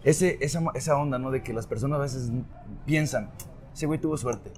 [0.04, 1.32] ese, esa, esa onda, ¿no?
[1.32, 2.32] De que las personas a veces
[2.86, 3.30] piensan,
[3.74, 4.52] ese güey tuvo suerte.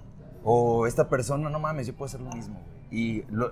[0.43, 2.59] O esta persona, no mames, yo puedo hacer lo mismo.
[2.91, 3.51] Y, lo-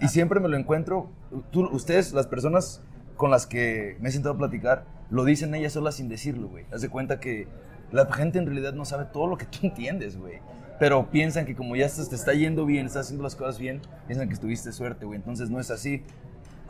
[0.00, 1.08] y siempre me lo encuentro,
[1.50, 2.82] tú, ustedes, las personas
[3.16, 6.64] con las que me he sentado a platicar, lo dicen ellas solas sin decirlo, güey.
[6.72, 7.46] Haz de cuenta que
[7.92, 10.38] la gente en realidad no sabe todo lo que tú entiendes, güey.
[10.80, 13.82] Pero piensan que como ya estás- te está yendo bien, estás haciendo las cosas bien,
[14.06, 15.16] piensan que tuviste suerte, güey.
[15.18, 16.02] Entonces no es así.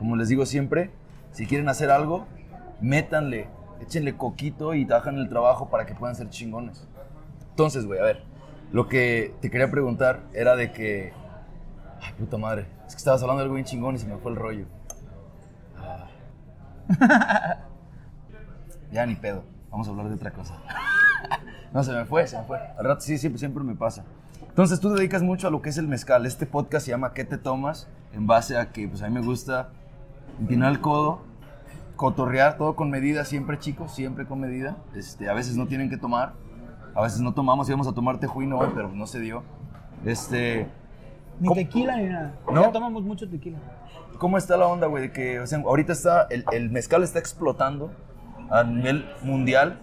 [0.03, 0.91] Como les digo siempre,
[1.31, 2.27] si quieren hacer algo,
[2.81, 3.47] métanle,
[3.81, 6.89] échenle coquito y trabajan el trabajo para que puedan ser chingones.
[7.51, 8.25] Entonces, güey, a ver,
[8.73, 11.13] lo que te quería preguntar era de que...
[12.01, 14.33] Ay, puta madre, es que estabas hablando de algo bien chingón y se me fue
[14.33, 14.67] el rollo.
[15.79, 16.09] Ah.
[18.91, 20.57] ya ni pedo, vamos a hablar de otra cosa.
[21.73, 22.59] no, se me fue, se me fue.
[22.59, 24.05] Al rato sí, siempre, siempre me pasa.
[24.49, 26.27] Entonces tú te dedicas mucho a lo que es el mezcal.
[26.27, 27.87] Este podcast se llama ¿Qué te tomas?
[28.13, 29.71] En base a que pues a mí me gusta
[30.41, 31.21] empinar el codo,
[31.97, 34.77] cotorrear todo con medida, siempre chicos, siempre con medida.
[34.95, 36.33] Este, a veces no tienen que tomar,
[36.95, 39.43] a veces no tomamos, íbamos a tomar tejuino hoy, pero no se dio.
[40.05, 40.67] Este,
[41.41, 41.61] Ni ¿Cómo?
[41.61, 42.35] tequila ni nada.
[42.53, 42.63] ¿No?
[42.63, 43.59] Ya tomamos mucho tequila.
[44.19, 45.13] ¿cómo está la onda, güey?
[45.13, 47.91] Que, o sea, ahorita está, el, el mezcal está explotando
[48.51, 49.81] a nivel mundial.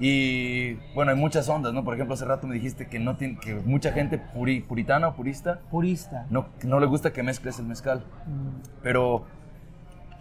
[0.00, 1.84] Y bueno, hay muchas ondas, ¿no?
[1.84, 5.14] Por ejemplo, hace rato me dijiste que, no tiene, que mucha gente puri- puritana o
[5.14, 6.26] purista Purista.
[6.30, 8.04] no, no le gusta que mezcles el mezcal.
[8.26, 8.80] Mm.
[8.82, 9.24] Pero,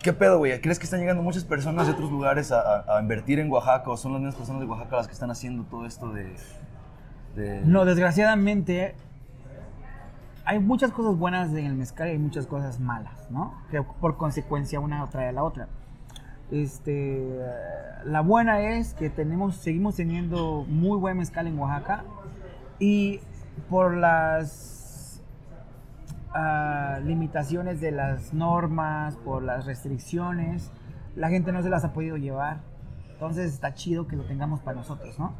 [0.01, 0.59] ¿qué pedo, güey?
[0.61, 3.89] ¿Crees que están llegando muchas personas de otros lugares a, a- a invertir en Oaxaca
[3.89, 6.33] o son las mismas personas de Oaxaca las que están haciendo todo esto de...
[7.35, 8.95] de- No, desgraciadamente
[10.45, 13.53] hay muchas cosas buenas en el mezcal y hay muchas cosas malas, ¿no?
[13.69, 15.67] Que por consecuencia una trae a la otra.
[16.51, 17.27] Este,
[18.05, 22.05] la buena es que tenemos, seguimos teniendo muy buen mezcal en Oaxaca
[22.79, 23.19] y
[23.69, 24.76] por las
[27.03, 30.71] limitaciones de las normas, por las restricciones,
[31.15, 32.61] la gente no se las ha podido llevar.
[33.11, 35.33] Entonces está chido que lo tengamos para nosotros, ¿no?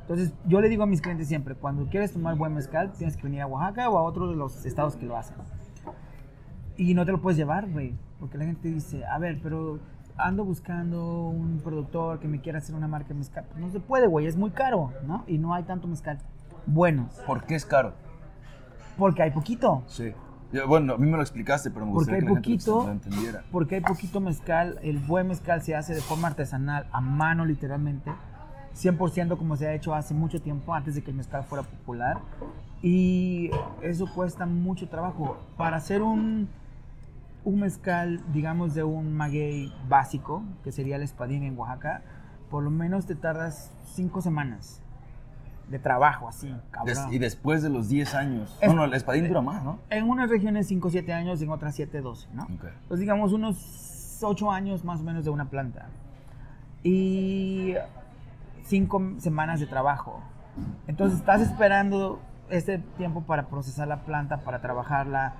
[0.00, 3.24] Entonces, yo le digo a mis clientes siempre, cuando quieres tomar buen mezcal, tienes que
[3.24, 5.36] venir a Oaxaca o a otro de los estados que lo hacen.
[6.78, 9.80] Y no te lo puedes llevar, güey, porque la gente dice, a ver, pero
[10.16, 13.44] ando buscando un productor que me quiera hacer una marca de mezcal.
[13.50, 15.24] Pues no se puede, güey, es muy caro, ¿no?
[15.26, 16.18] Y no hay tanto mezcal
[16.70, 17.94] bueno, ¿Por qué es caro?
[18.98, 19.84] porque hay poquito.
[19.86, 20.12] Sí.
[20.66, 22.86] Bueno, a mí me lo explicaste, pero me Porque gustaría hay que la gente poquito,
[22.86, 23.44] lo entendiera.
[23.52, 28.10] porque hay poquito mezcal, el buen mezcal se hace de forma artesanal, a mano literalmente,
[28.74, 32.20] 100% como se ha hecho hace mucho tiempo, antes de que el mezcal fuera popular,
[32.80, 33.50] y
[33.82, 35.36] eso cuesta mucho trabajo.
[35.56, 36.48] Para hacer un,
[37.44, 42.02] un mezcal, digamos, de un maguey básico, que sería el espadín en Oaxaca,
[42.50, 44.80] por lo menos te tardas 5 semanas
[45.68, 47.12] de trabajo, así, Des- cabrón.
[47.14, 48.56] y después de los 10 años...
[48.60, 49.78] Es- no, no, el espadín dura más, ¿no?
[49.90, 52.44] En unas regiones 5 7 años, en otras 7 12, ¿no?
[52.44, 52.64] Ok.
[52.88, 53.56] Pues digamos unos
[54.18, 55.86] tienes ocho años más o menos de una planta
[56.82, 57.74] y
[58.64, 60.20] cinco semanas de trabajo.
[60.86, 65.34] Entonces estás esperando este tiempo para procesar la planta, para trabajarla.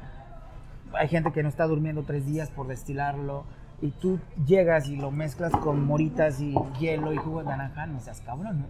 [0.94, 3.44] Hay gente que no está durmiendo tres días por destilarlo.
[3.80, 8.00] Y tú llegas y lo mezclas con moritas y hielo y jugo de naranja, no
[8.00, 8.66] seas cabrón, ¿no?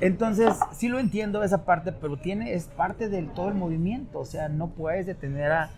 [0.00, 4.18] Entonces, sí lo entiendo esa parte, pero tiene, es parte de todo el movimiento.
[4.18, 5.70] O sea, no puedes detener a,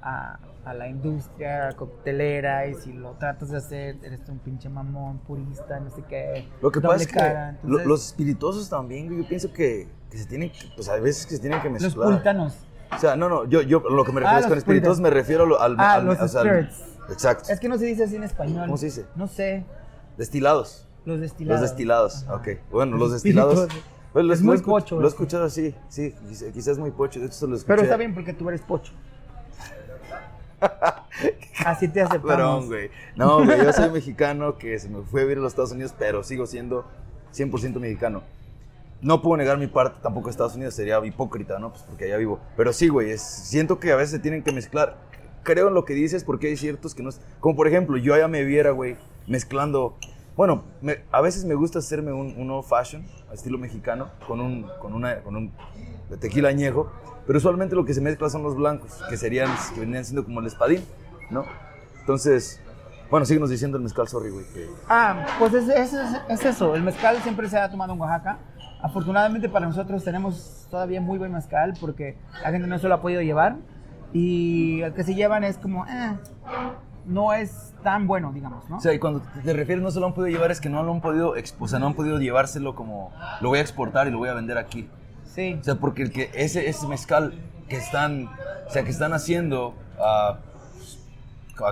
[0.00, 5.18] a, a la industria coctelera y si lo tratas de hacer, eres un pinche mamón,
[5.18, 6.48] purista, no sé qué.
[6.62, 10.50] Lo que pasa es que Entonces, los espirituosos también, yo pienso que, que se tienen
[10.50, 12.08] que, pues a veces que se tienen que los mezclar.
[12.10, 12.56] puritanos.
[12.94, 15.00] O sea, no, no, yo, yo lo que me refiero Ah, es con los espirituosos
[15.00, 15.74] me refiero a lo- al...
[15.78, 16.70] Ah, al- los o sea, al-
[17.10, 17.50] exacto.
[17.50, 18.66] Es que no se dice así en español.
[18.66, 19.04] ¿Cómo se dice?
[19.16, 19.64] No sé.
[20.16, 20.86] Destilados.
[21.04, 21.60] Los destilados.
[21.60, 22.34] Los destilados, Ajá.
[22.36, 22.48] ok.
[22.70, 23.68] Bueno, los destilados...
[24.12, 26.14] Pues, lo- Es muy pocho Lo he escuchado así, sí,
[26.52, 27.18] quizás, muy pocho.
[27.20, 27.66] De hecho, se lo escuché.
[27.74, 28.92] Pero está bien porque tú eres pocho.
[31.64, 32.36] Así te aceptamos.
[32.36, 32.90] Perdón, güey.
[33.16, 35.94] No, güey, yo soy mexicano que se me fue a vivir a los Estados Unidos,
[35.98, 36.84] pero sigo siendo
[37.34, 38.22] 100% mexicano.
[39.02, 41.70] No puedo negar mi parte tampoco a Estados Unidos, sería hipócrita, ¿no?
[41.70, 42.40] Pues porque allá vivo.
[42.56, 44.96] Pero sí, güey, siento que a veces se tienen que mezclar.
[45.42, 47.10] Creo en lo que dices porque hay ciertos que no...
[47.10, 48.96] es- Como por ejemplo, yo allá me viera, güey,
[49.26, 49.96] mezclando...
[50.36, 50.64] Bueno,
[51.12, 55.20] a veces me gusta hacerme un, un old fashion, estilo mexicano, con un, con una,
[55.22, 55.52] con un
[56.20, 56.90] tequila añejo,
[57.26, 60.40] pero usualmente lo que se mezcla son los blancos, que serían, que venían siendo como
[60.40, 60.84] el espadín,
[61.30, 61.44] ¿no?
[62.00, 62.60] Entonces,
[63.10, 64.44] bueno, síguenos diciendo el mezcal, sorry, güey.
[64.88, 66.74] Ah, pues es, es- es- es eso.
[66.74, 68.38] El mezcal siempre se ha tomado en Oaxaca.
[68.82, 73.00] Afortunadamente para nosotros tenemos todavía muy buen mezcal porque la gente no se lo ha
[73.00, 73.56] podido llevar.
[74.12, 76.16] Y el que se llevan es como, eh,
[77.06, 78.78] no es tan bueno, digamos, ¿no?
[78.78, 80.82] O sea, y cuando te refieres no se lo han podido llevar, es que no
[80.82, 84.10] lo han podido, o sea, no han podido llevárselo como, lo voy a exportar y
[84.10, 84.88] lo voy a vender aquí.
[85.24, 85.56] Sí.
[85.60, 87.34] O sea, porque el que ese, ese mezcal
[87.68, 88.28] que están,
[88.66, 90.38] o sea, que están haciendo ah,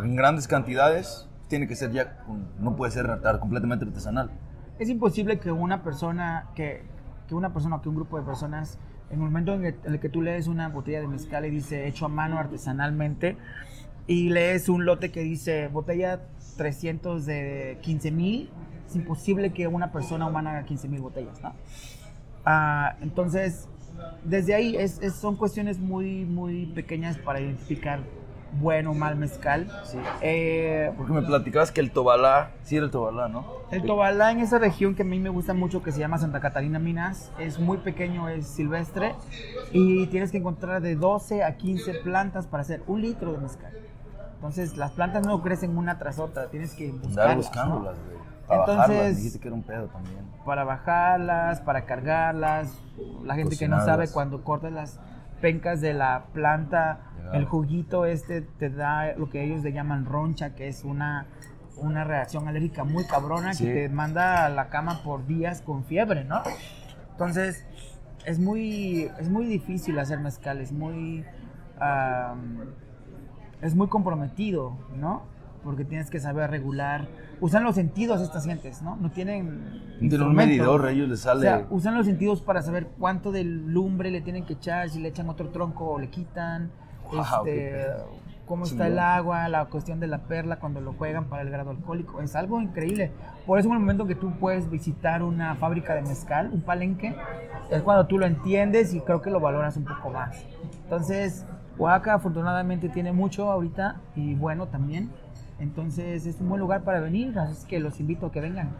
[0.02, 2.18] en grandes cantidades, tiene que ser ya,
[2.60, 3.08] no puede ser
[3.40, 4.30] completamente artesanal.
[4.78, 6.82] Es imposible que una persona, que,
[7.28, 8.78] que una persona o que un grupo de personas,
[9.10, 12.06] en el momento en el que tú lees una botella de mezcal y dice hecho
[12.06, 13.36] a mano artesanalmente,
[14.06, 16.20] y lees un lote que dice botella
[16.56, 18.50] 300 de 15 mil,
[18.88, 21.54] es imposible que una persona humana haga 15 mil botellas, ¿no?
[22.44, 23.68] Ah, entonces,
[24.24, 28.00] desde ahí es, es- son cuestiones muy, muy pequeñas para identificar
[28.60, 29.66] bueno o mal mezcal.
[30.20, 33.46] Eh, Porque me platicabas que el Tobalá, sí era el Tobalá, ¿no?
[33.70, 36.40] el Tobalá en esa región que a mí me gusta mucho, que se llama Santa
[36.40, 39.14] Catarina Minas, es muy pequeño, es silvestre
[39.72, 43.72] y tienes que encontrar de 12 a 15 plantas para hacer un litro de mezcal.
[44.42, 47.36] Entonces las plantas no crecen una tras otra, tienes que buscarlas.
[47.36, 48.04] buscándolas, ¿no?
[48.06, 48.18] güey.
[48.48, 50.18] Para Entonces- bajarlas, dijiste que era un pedo también.
[50.44, 52.76] Para bajarlas, para cargarlas.
[53.22, 54.98] La gente que no sabe cuando cortas las
[55.40, 56.98] pencas de la planta,
[57.32, 61.26] el juguito este te da lo que ellos le llaman roncha, que es una,
[61.76, 63.64] una reacción alérgica muy cabrona Sí.
[63.64, 66.42] que te manda a la cama por días con fiebre, ¿no?
[67.12, 67.64] Entonces,
[68.26, 71.24] es muy, es muy difícil hacer mezcal, es muy,
[73.62, 75.22] es muy comprometido, ¿no?
[75.64, 77.06] Porque tienes que saber regular.
[77.40, 78.96] Usan los sentidos estas gentes, ¿no?
[78.96, 79.96] No tienen.
[80.00, 81.42] Tienen un medidor, a ellos les O sale...
[81.42, 85.08] sea, usan los sentidos para saber cuánto de lumbre le tienen que echar, si le
[85.08, 86.70] echan otro tronco o le quitan,
[87.12, 87.86] Wow, este,
[88.46, 91.70] cómo está el agua, la cuestión de la perla cuando lo juegan para el grado
[91.70, 92.20] alcohólico.
[92.20, 93.12] Es algo increíble.
[93.46, 97.14] Por eso en el momento que tú puedes visitar una fábrica de mezcal, un palenque,
[97.70, 100.44] es cuando tú lo entiendes y creo que lo valoras un poco más.
[100.84, 101.46] Entonces,
[101.78, 105.10] Oaxaca afortunadamente tiene mucho ahorita y bueno también.
[105.58, 108.70] Entonces es un buen lugar para venir, así que los invito a que vengan.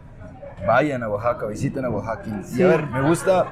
[0.67, 2.23] Vayan a Oaxaca, visiten a Oaxaca.
[2.27, 2.63] Y Sí.
[2.63, 3.45] a ver, me gusta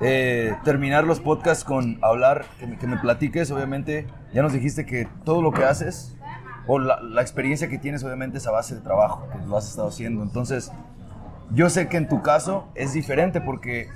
[0.00, 4.06] eh, terminar los podcasts con hablar, que me, que me platiques, obviamente.
[4.32, 6.16] Ya nos dijiste que todo lo que haces,
[6.66, 9.68] o la, la experiencia que tienes, obviamente, es a base de trabajo, que lo has
[9.68, 10.22] estado haciendo.
[10.22, 10.72] Entonces,
[11.50, 13.88] yo sé que en tu caso es diferente porque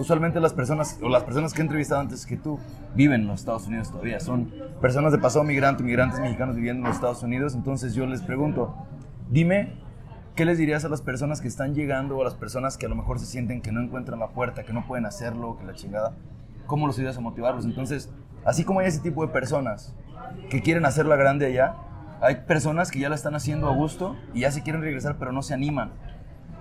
[0.00, 2.58] usualmente las personas, o las personas que he entrevistado antes que tú,
[2.94, 4.18] viven en los Estados Unidos todavía.
[4.20, 7.54] Son personas de pasado migrante, migrantes mexicanos viviendo en los Estados Unidos.
[7.54, 8.74] Entonces, yo les pregunto,
[9.28, 9.78] dime
[10.40, 12.88] ¿Qué les dirías a las personas que están llegando o a las personas que a
[12.88, 15.74] lo mejor se sienten que no encuentran la puerta, que no pueden hacerlo, que la
[15.74, 16.14] chingada?
[16.66, 17.66] ¿Cómo los ayudas a motivarlos?
[17.66, 18.10] Entonces,
[18.44, 19.94] así como hay ese tipo de personas
[20.48, 21.74] que quieren hacerla grande allá,
[22.22, 25.32] hay personas que ya la están haciendo a gusto y ya se quieren regresar pero
[25.32, 25.92] no se animan.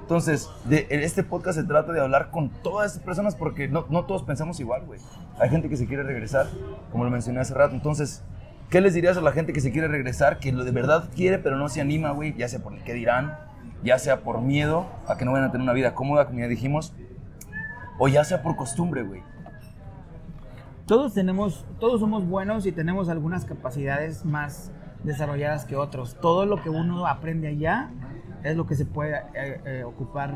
[0.10, 4.06] Entonces, de, este podcast se trata de hablar con todas estas personas porque no, no
[4.06, 5.00] todos pensamos igual, güey.
[5.40, 6.48] Hay gente que se quiere regresar,
[6.92, 7.76] como lo mencioné hace rato.
[7.76, 8.24] Entonces,
[8.72, 11.38] ¿qué les dirías a la gente que se quiere regresar, que lo de verdad quiere
[11.38, 12.34] pero no se anima, güey?
[12.36, 13.38] Ya sea por el dirán,
[13.84, 16.48] ya sea por miedo a que no vayan a tener una vida cómoda, como ya
[16.48, 16.92] dijimos,
[18.00, 19.22] o ya sea por costumbre, güey.
[20.88, 24.72] Todos tenemos, todos somos buenos y tenemos algunas capacidades más
[25.04, 26.18] desarrolladas que otros.
[26.20, 27.92] Todo lo que uno aprende allá
[28.44, 30.34] es lo que se puede eh, eh, ocupar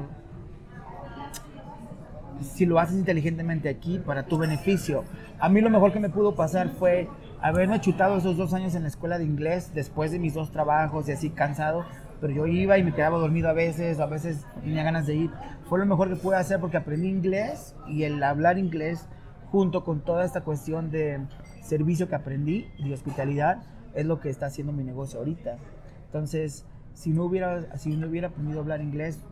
[2.41, 5.03] si lo haces inteligentemente aquí para tu beneficio.
[5.39, 7.07] A mí lo mejor que me pudo pasar fue
[7.41, 11.07] haberme chutado esos dos años en la escuela de inglés después de mis dos trabajos
[11.07, 11.85] y así cansado,
[12.21, 15.15] pero yo iba y me quedaba dormido a veces, o a veces tenía ganas de
[15.15, 15.31] ir.
[15.65, 19.07] Fue lo mejor que pude hacer porque aprendí inglés y el hablar inglés
[19.51, 21.19] junto con toda esta cuestión de
[21.61, 25.57] servicio que aprendí y hospitalidad es lo que está haciendo mi negocio ahorita.
[26.05, 29.23] Entonces, si no hubiera, si no hubiera aprendido a hablar inglés,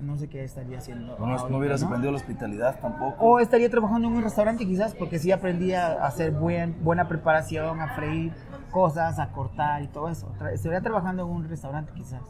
[0.00, 1.16] no sé qué estaría haciendo.
[1.18, 1.86] No, no, ahorita, hubieras ¿no?
[1.86, 3.24] aprendido la hospitalidad tampoco.
[3.24, 7.80] O estaría trabajando en un restaurante quizás, porque sí aprendí a hacer buen, buena preparación,
[7.80, 8.32] a freír
[8.70, 10.32] cosas, a cortar y todo eso.
[10.52, 12.22] Estaría trabajando en un restaurante quizás,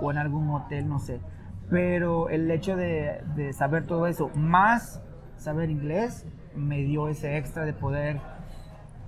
[0.00, 1.20] o en algún hotel, no sé.
[1.68, 5.02] Pero el hecho de, de saber todo eso, más
[5.36, 6.26] saber inglés,
[6.56, 8.20] me dio ese extra de poder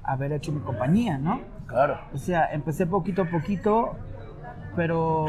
[0.05, 1.41] haber hecho mi compañía, ¿no?
[1.67, 1.99] Claro.
[2.13, 3.97] O sea, empecé poquito a poquito,
[4.77, 5.27] pero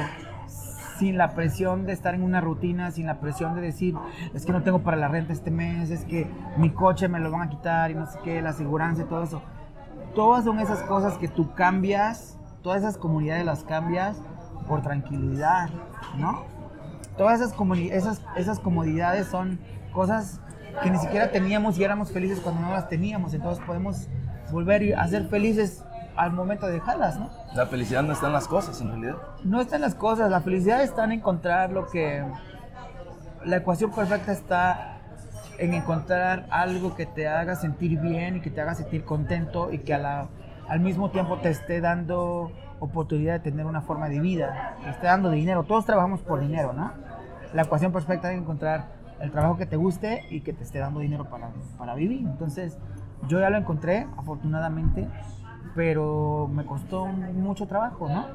[0.98, 3.96] sin la presión de estar en una rutina, sin la presión de decir,
[4.34, 7.32] es que no tengo para la renta este mes, es que mi coche me lo
[7.32, 9.42] van a quitar y no sé qué, la aseguranza y todo eso.
[10.16, 14.22] Todas son esas cosas que tú cambias, todas esas comunidades las cambias
[14.68, 15.70] por tranquilidad,
[16.18, 16.44] ¿no?
[17.18, 17.56] Todas esas,
[17.92, 19.60] esas, esas comodidades son
[19.92, 20.40] cosas
[20.82, 24.08] que ni siquiera teníamos y éramos felices cuando no las teníamos, entonces podemos
[24.52, 25.84] volver a ser felices
[26.16, 27.30] al momento de dejarlas, ¿no?
[27.56, 29.16] La felicidad no está en las cosas, en realidad.
[29.44, 32.24] No están las cosas, la felicidad está en encontrar lo que...
[33.46, 34.98] La ecuación perfecta está
[35.58, 39.80] en encontrar algo que te haga sentir bien y que te haga sentir contento y
[39.80, 40.28] que a la-
[40.70, 45.08] al mismo tiempo te esté dando oportunidad de tener una forma de vida, te esté
[45.08, 45.64] dando dinero.
[45.64, 46.92] Todos trabajamos por dinero, ¿no?
[47.54, 48.88] La ecuación perfecta es encontrar
[49.20, 52.22] el trabajo que te guste y que te esté dando dinero para, para vivir.
[52.26, 52.78] Entonces,
[53.28, 55.08] yo ya lo encontré, afortunadamente,
[55.76, 58.26] pero me costó mucho trabajo, ¿no?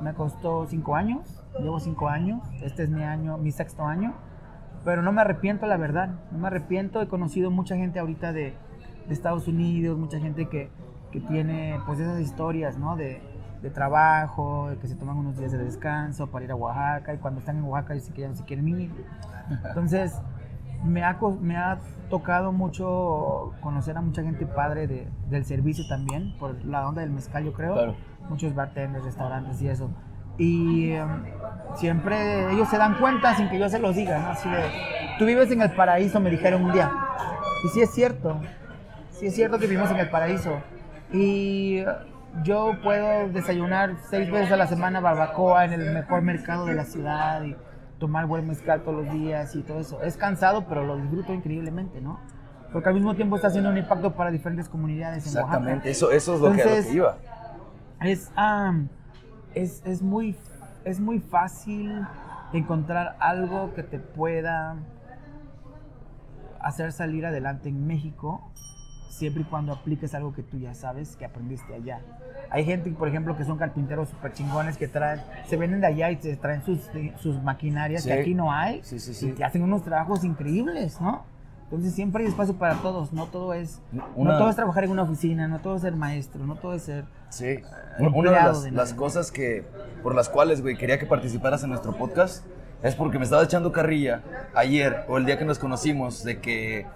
[0.00, 4.14] Me costó cinco años, llevo cinco años, este es mi año, mi sexto año,
[4.84, 8.54] pero no me arrepiento, la verdad, no me arrepiento, he conocido mucha gente ahorita de,
[9.08, 10.68] Estados Unidos, mucha gente que,
[11.12, 12.96] que tiene pues esas historias, ¿no?
[12.96, 13.22] De,
[13.62, 17.18] de trabajo, de que se toman unos días de descanso para ir a Oaxaca y
[17.18, 18.90] cuando están en Oaxaca dicen que ya no se quieren ir.
[19.64, 20.20] Entonces,
[20.84, 21.78] me ha, me ha
[22.08, 27.10] tocado mucho conocer a mucha gente padre de, del servicio también, por la onda del
[27.10, 27.74] mezcal, yo creo.
[27.74, 27.96] Claro.
[28.28, 29.90] Muchos bartenders, restaurantes y eso.
[30.38, 31.24] Y em,
[31.76, 34.28] siempre ellos se dan cuenta sin que yo se los diga, ¿no?
[34.28, 34.62] Así de,
[35.18, 36.90] tú vives en el paraíso, me dijeron un día.
[37.64, 38.40] Y sí es cierto,
[39.10, 40.58] sí es cierto que vivimos en el paraíso.
[41.12, 41.82] Y
[42.42, 46.84] yo puedo desayunar seis veces a la semana barbacoa en el mejor mercado de la
[46.84, 47.56] ciudad y
[47.98, 50.02] tomar buen mezcal todos los días y todo eso.
[50.02, 52.18] Es cansado, pero lo disfruto increíblemente, ¿no?
[52.72, 55.46] Porque al mismo tiempo está haciendo un impacto para diferentes comunidades en Oaxaca.
[55.46, 55.90] Exactamente.
[55.90, 57.16] Eso, eso es lo que, lo Entonces, que iba.
[58.02, 58.88] Es, am,
[59.54, 60.36] es, es, muy,
[60.84, 62.06] es muy fácil
[62.52, 64.76] encontrar algo que te pueda
[66.60, 68.42] hacer salir adelante en México
[69.16, 72.00] siempre y cuando apliques algo que tú ya sabes que aprendiste allá.
[72.50, 76.10] Hay gente, por ejemplo, que son carpinteros super chingones que traen, se venden de allá
[76.10, 76.80] y se traen sus,
[77.18, 78.08] sus maquinarias Sí.
[78.10, 81.24] que aquí no hay Sí, sí, y que hacen unos trabajos increíbles, ¿no?
[81.64, 83.82] Entonces siempre hay espacio para todos, no todo es,
[84.14, 86.74] Una- no todo es trabajar en una oficina, no todo es ser maestro, no todo
[86.74, 87.58] es ser Sí.
[87.98, 89.64] Una de las, de las cosas que,
[90.04, 92.44] por las cuales, güey, quería que participaras en nuestro podcast
[92.84, 94.22] es porque me estaba echando carrilla
[94.54, 96.86] ayer o el día que nos conocimos de que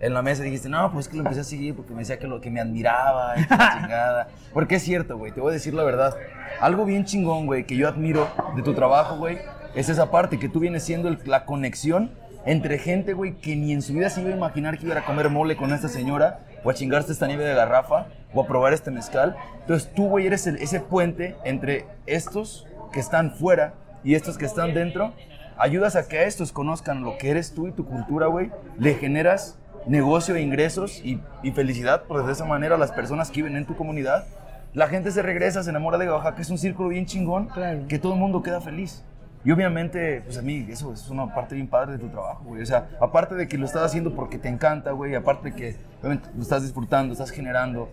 [0.00, 2.18] en la mesa dijiste, no, pues es que lo empecé a seguir porque me decía
[2.18, 4.28] que lo que me admiraba y que la chingada.
[4.52, 6.14] Porque es cierto, güey, te voy a decir la verdad.
[6.60, 9.38] Algo bien chingón, güey, que yo admiro de tu trabajo, güey,
[9.74, 12.10] es esa parte que tú vienes siendo el- la conexión
[12.46, 15.04] entre gente, güey, que ni en su vida se iba a imaginar que iba a
[15.04, 18.72] comer mole con esta señora, o a chingarse esta nieve de garrafa, o a probar
[18.74, 19.34] este mezcal.
[19.60, 23.74] Entonces tú, güey, eres el- ese puente entre estos que están fuera
[24.04, 25.14] y estos que están dentro.
[25.56, 28.50] Ayudas a que estos conozcan lo que eres tú y tu cultura, güey.
[28.78, 33.36] Le generas negocio e ingresos y, y felicidad, pues de esa manera las personas que
[33.42, 34.24] viven en tu comunidad.
[34.72, 37.86] La gente se regresa, se enamora de Oaxaca, es un círculo bien chingón, Claro.
[37.88, 39.04] que todo el mundo queda feliz.
[39.44, 42.62] Y obviamente, pues a mí eso es una parte bien padre de tu trabajo, güey.
[42.62, 45.76] O sea, aparte de que lo estás haciendo porque te encanta, güey, aparte de que
[46.02, 47.88] lo estás disfrutando, estás generando,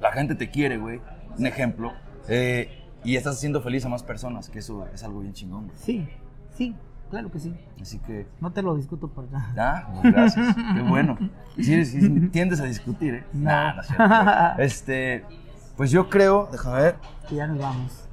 [0.00, 1.00] la gente te quiere, güey,
[1.38, 1.92] un ejemplo,
[2.26, 2.70] eh,
[3.04, 5.76] y estás haciendo feliz a más personas, que eso es algo bien chingón, güey.
[5.78, 6.08] Sí,
[6.56, 6.74] sí,
[7.10, 7.54] claro que sí.
[7.80, 9.52] Así que, No te lo discuto por nada.
[9.86, 11.16] ah, pues, gracias, qué bueno.
[11.56, 13.24] Sí, sí, tiendes a discutir, ¿eh?
[13.32, 13.44] No.
[13.50, 14.04] Nah, no es cierto.
[14.62, 15.24] Este,
[15.76, 16.96] pues yo creo, déjame ver,
[17.28, 18.08] Que ya nos vamos.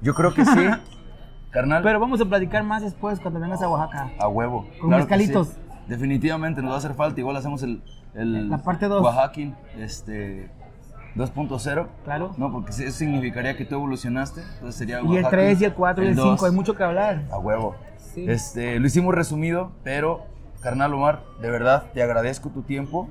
[0.00, 0.66] yo creo que sí,
[1.50, 1.82] carnal.
[1.82, 4.10] Pero vamos a platicar más después cuando vengas a Oaxaca.
[4.18, 4.66] A huevo.
[4.80, 5.48] Con que mezcalitos.
[5.48, 5.54] sí.
[5.88, 7.20] Definitivamente nos va a hacer falta.
[7.20, 7.82] Igual hacemos el,
[8.14, 9.02] el La parte dos.
[9.04, 9.54] Oaxaquín.
[9.78, 10.48] Este,
[11.14, 11.86] 2.0.
[12.04, 12.34] Claro.
[12.38, 14.40] No, porque eso significaría que tú evolucionaste.
[14.54, 16.42] Entonces sería Y el Oaxaca 3, y el 4, y el 5, 2.
[16.44, 17.22] hay mucho que hablar.
[17.30, 17.76] A huevo.
[18.16, 20.22] Este, lo hicimos resumido, pero,
[20.60, 23.08] carnal Omar, de verdad te agradezco tu tiempo.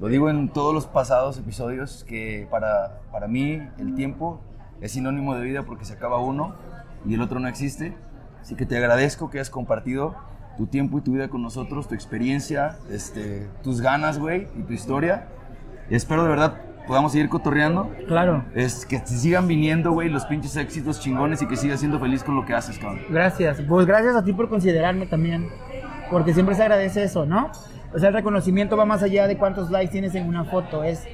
[0.00, 4.40] Lo digo en todos los pasados episodios que para, para mí el tiempo
[4.80, 6.54] es sinónimo de vida porque se acaba uno
[7.06, 7.96] y el otro no existe.
[8.40, 10.14] Así que te agradezco que hayas compartido
[10.56, 14.72] tu tiempo y tu vida con nosotros, tu experiencia, este, tus ganas, güey, y tu
[14.72, 15.28] historia.
[15.90, 17.90] Espero de verdad podamos seguir cotorreando.
[18.08, 18.44] Claro.
[18.54, 22.22] Es que te sigan viniendo, güey, los pinches éxitos chingones y que sigas siendo feliz
[22.22, 23.00] con lo que haces, cabrón.
[23.10, 23.60] Gracias.
[23.68, 25.48] Pues gracias a ti por considerarme también.
[26.10, 27.50] Porque siempre se agradece eso, ¿no?
[27.94, 30.84] O sea, el reconocimiento va más allá de cuántos likes tienes en una foto.
[30.84, 31.04] Es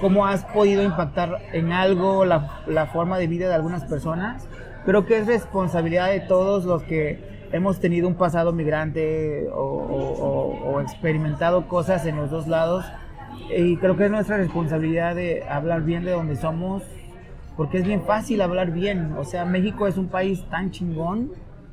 [0.00, 4.46] cómo has podido impactar en algo la, la forma de vida de algunas personas.
[4.84, 10.12] Creo que es responsabilidad de todos los que hemos tenido un pasado migrante o, o-
[10.24, 12.84] o- o experimentado cosas en los dos lados.
[13.56, 16.82] Y creo que es nuestra responsabilidad de hablar bien de donde somos,
[17.56, 19.14] porque es bien fácil hablar bien.
[19.18, 21.32] O sea, México es un país tan chingón,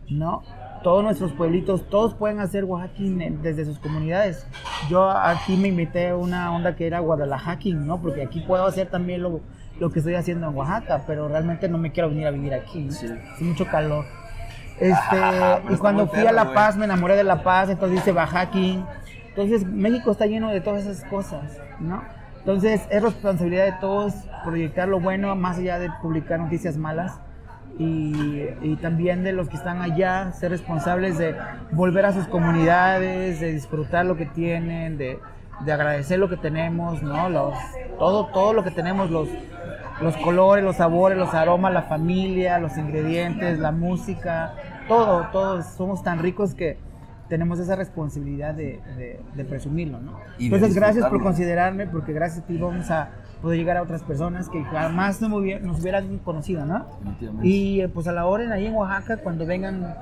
[0.09, 0.43] ¿no?
[0.83, 4.47] Todos nuestros pueblitos, todos pueden hacer Oaxaquín desde sus comunidades.
[4.89, 8.01] Yo aquí me invité a una onda que era Guadalajara, ¿no?
[8.01, 9.41] Porque aquí puedo hacer también lo,
[9.79, 12.83] lo que estoy haciendo en Oaxaca, pero realmente no me quiero venir a vivir aquí.
[12.83, 12.91] ¿no?
[12.91, 13.07] Sí.
[13.07, 14.05] Hace mucho calor.
[14.79, 15.17] Este,
[15.69, 16.53] y cuando fui a La.
[16.53, 18.85] Paz, me enamoré de La Paz, entonces hice Bajaquín.
[19.29, 22.01] Entonces, México está lleno de todas esas cosas, ¿no?
[22.39, 24.13] Entonces, es responsabilidad de todos
[24.43, 27.19] proyectar lo bueno, más allá de publicar noticias malas.
[27.77, 31.35] Y, y también de los que están allá, ser responsables de
[31.71, 35.19] volver a sus comunidades, de disfrutar lo que tienen, de,
[35.61, 37.29] de agradecer lo que tenemos, ¿no?
[37.29, 37.53] Los,
[37.97, 39.29] todo, todo lo que tenemos, los,
[40.01, 44.55] los colores, los sabores, los aromas, la familia, los ingredientes, la música,
[44.87, 46.77] todo, todos somos tan ricos que
[47.29, 50.19] tenemos esa responsabilidad de, de- de presumirlo, ¿no?
[50.39, 53.09] Y Entonces, gracias por considerarme, porque gracias a ti vamos a
[53.41, 56.85] poder llegar a otras personas que jamás no me hubiera- nos hubieran conocido, ¿no?
[57.43, 59.95] Y eh, pues a la hora ahí en Oaxaca, cuando vengan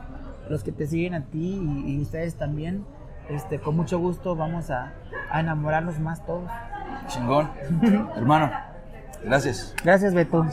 [0.50, 2.86] los que te siguen a ti y, y ustedes también,
[3.30, 4.94] este, con mucho gusto vamos a,
[5.30, 6.50] a enamorarnos más todos.
[7.08, 7.50] Chingón.
[8.16, 8.50] Hermano,
[9.24, 9.76] gracias.
[9.84, 10.48] Gracias, Beto.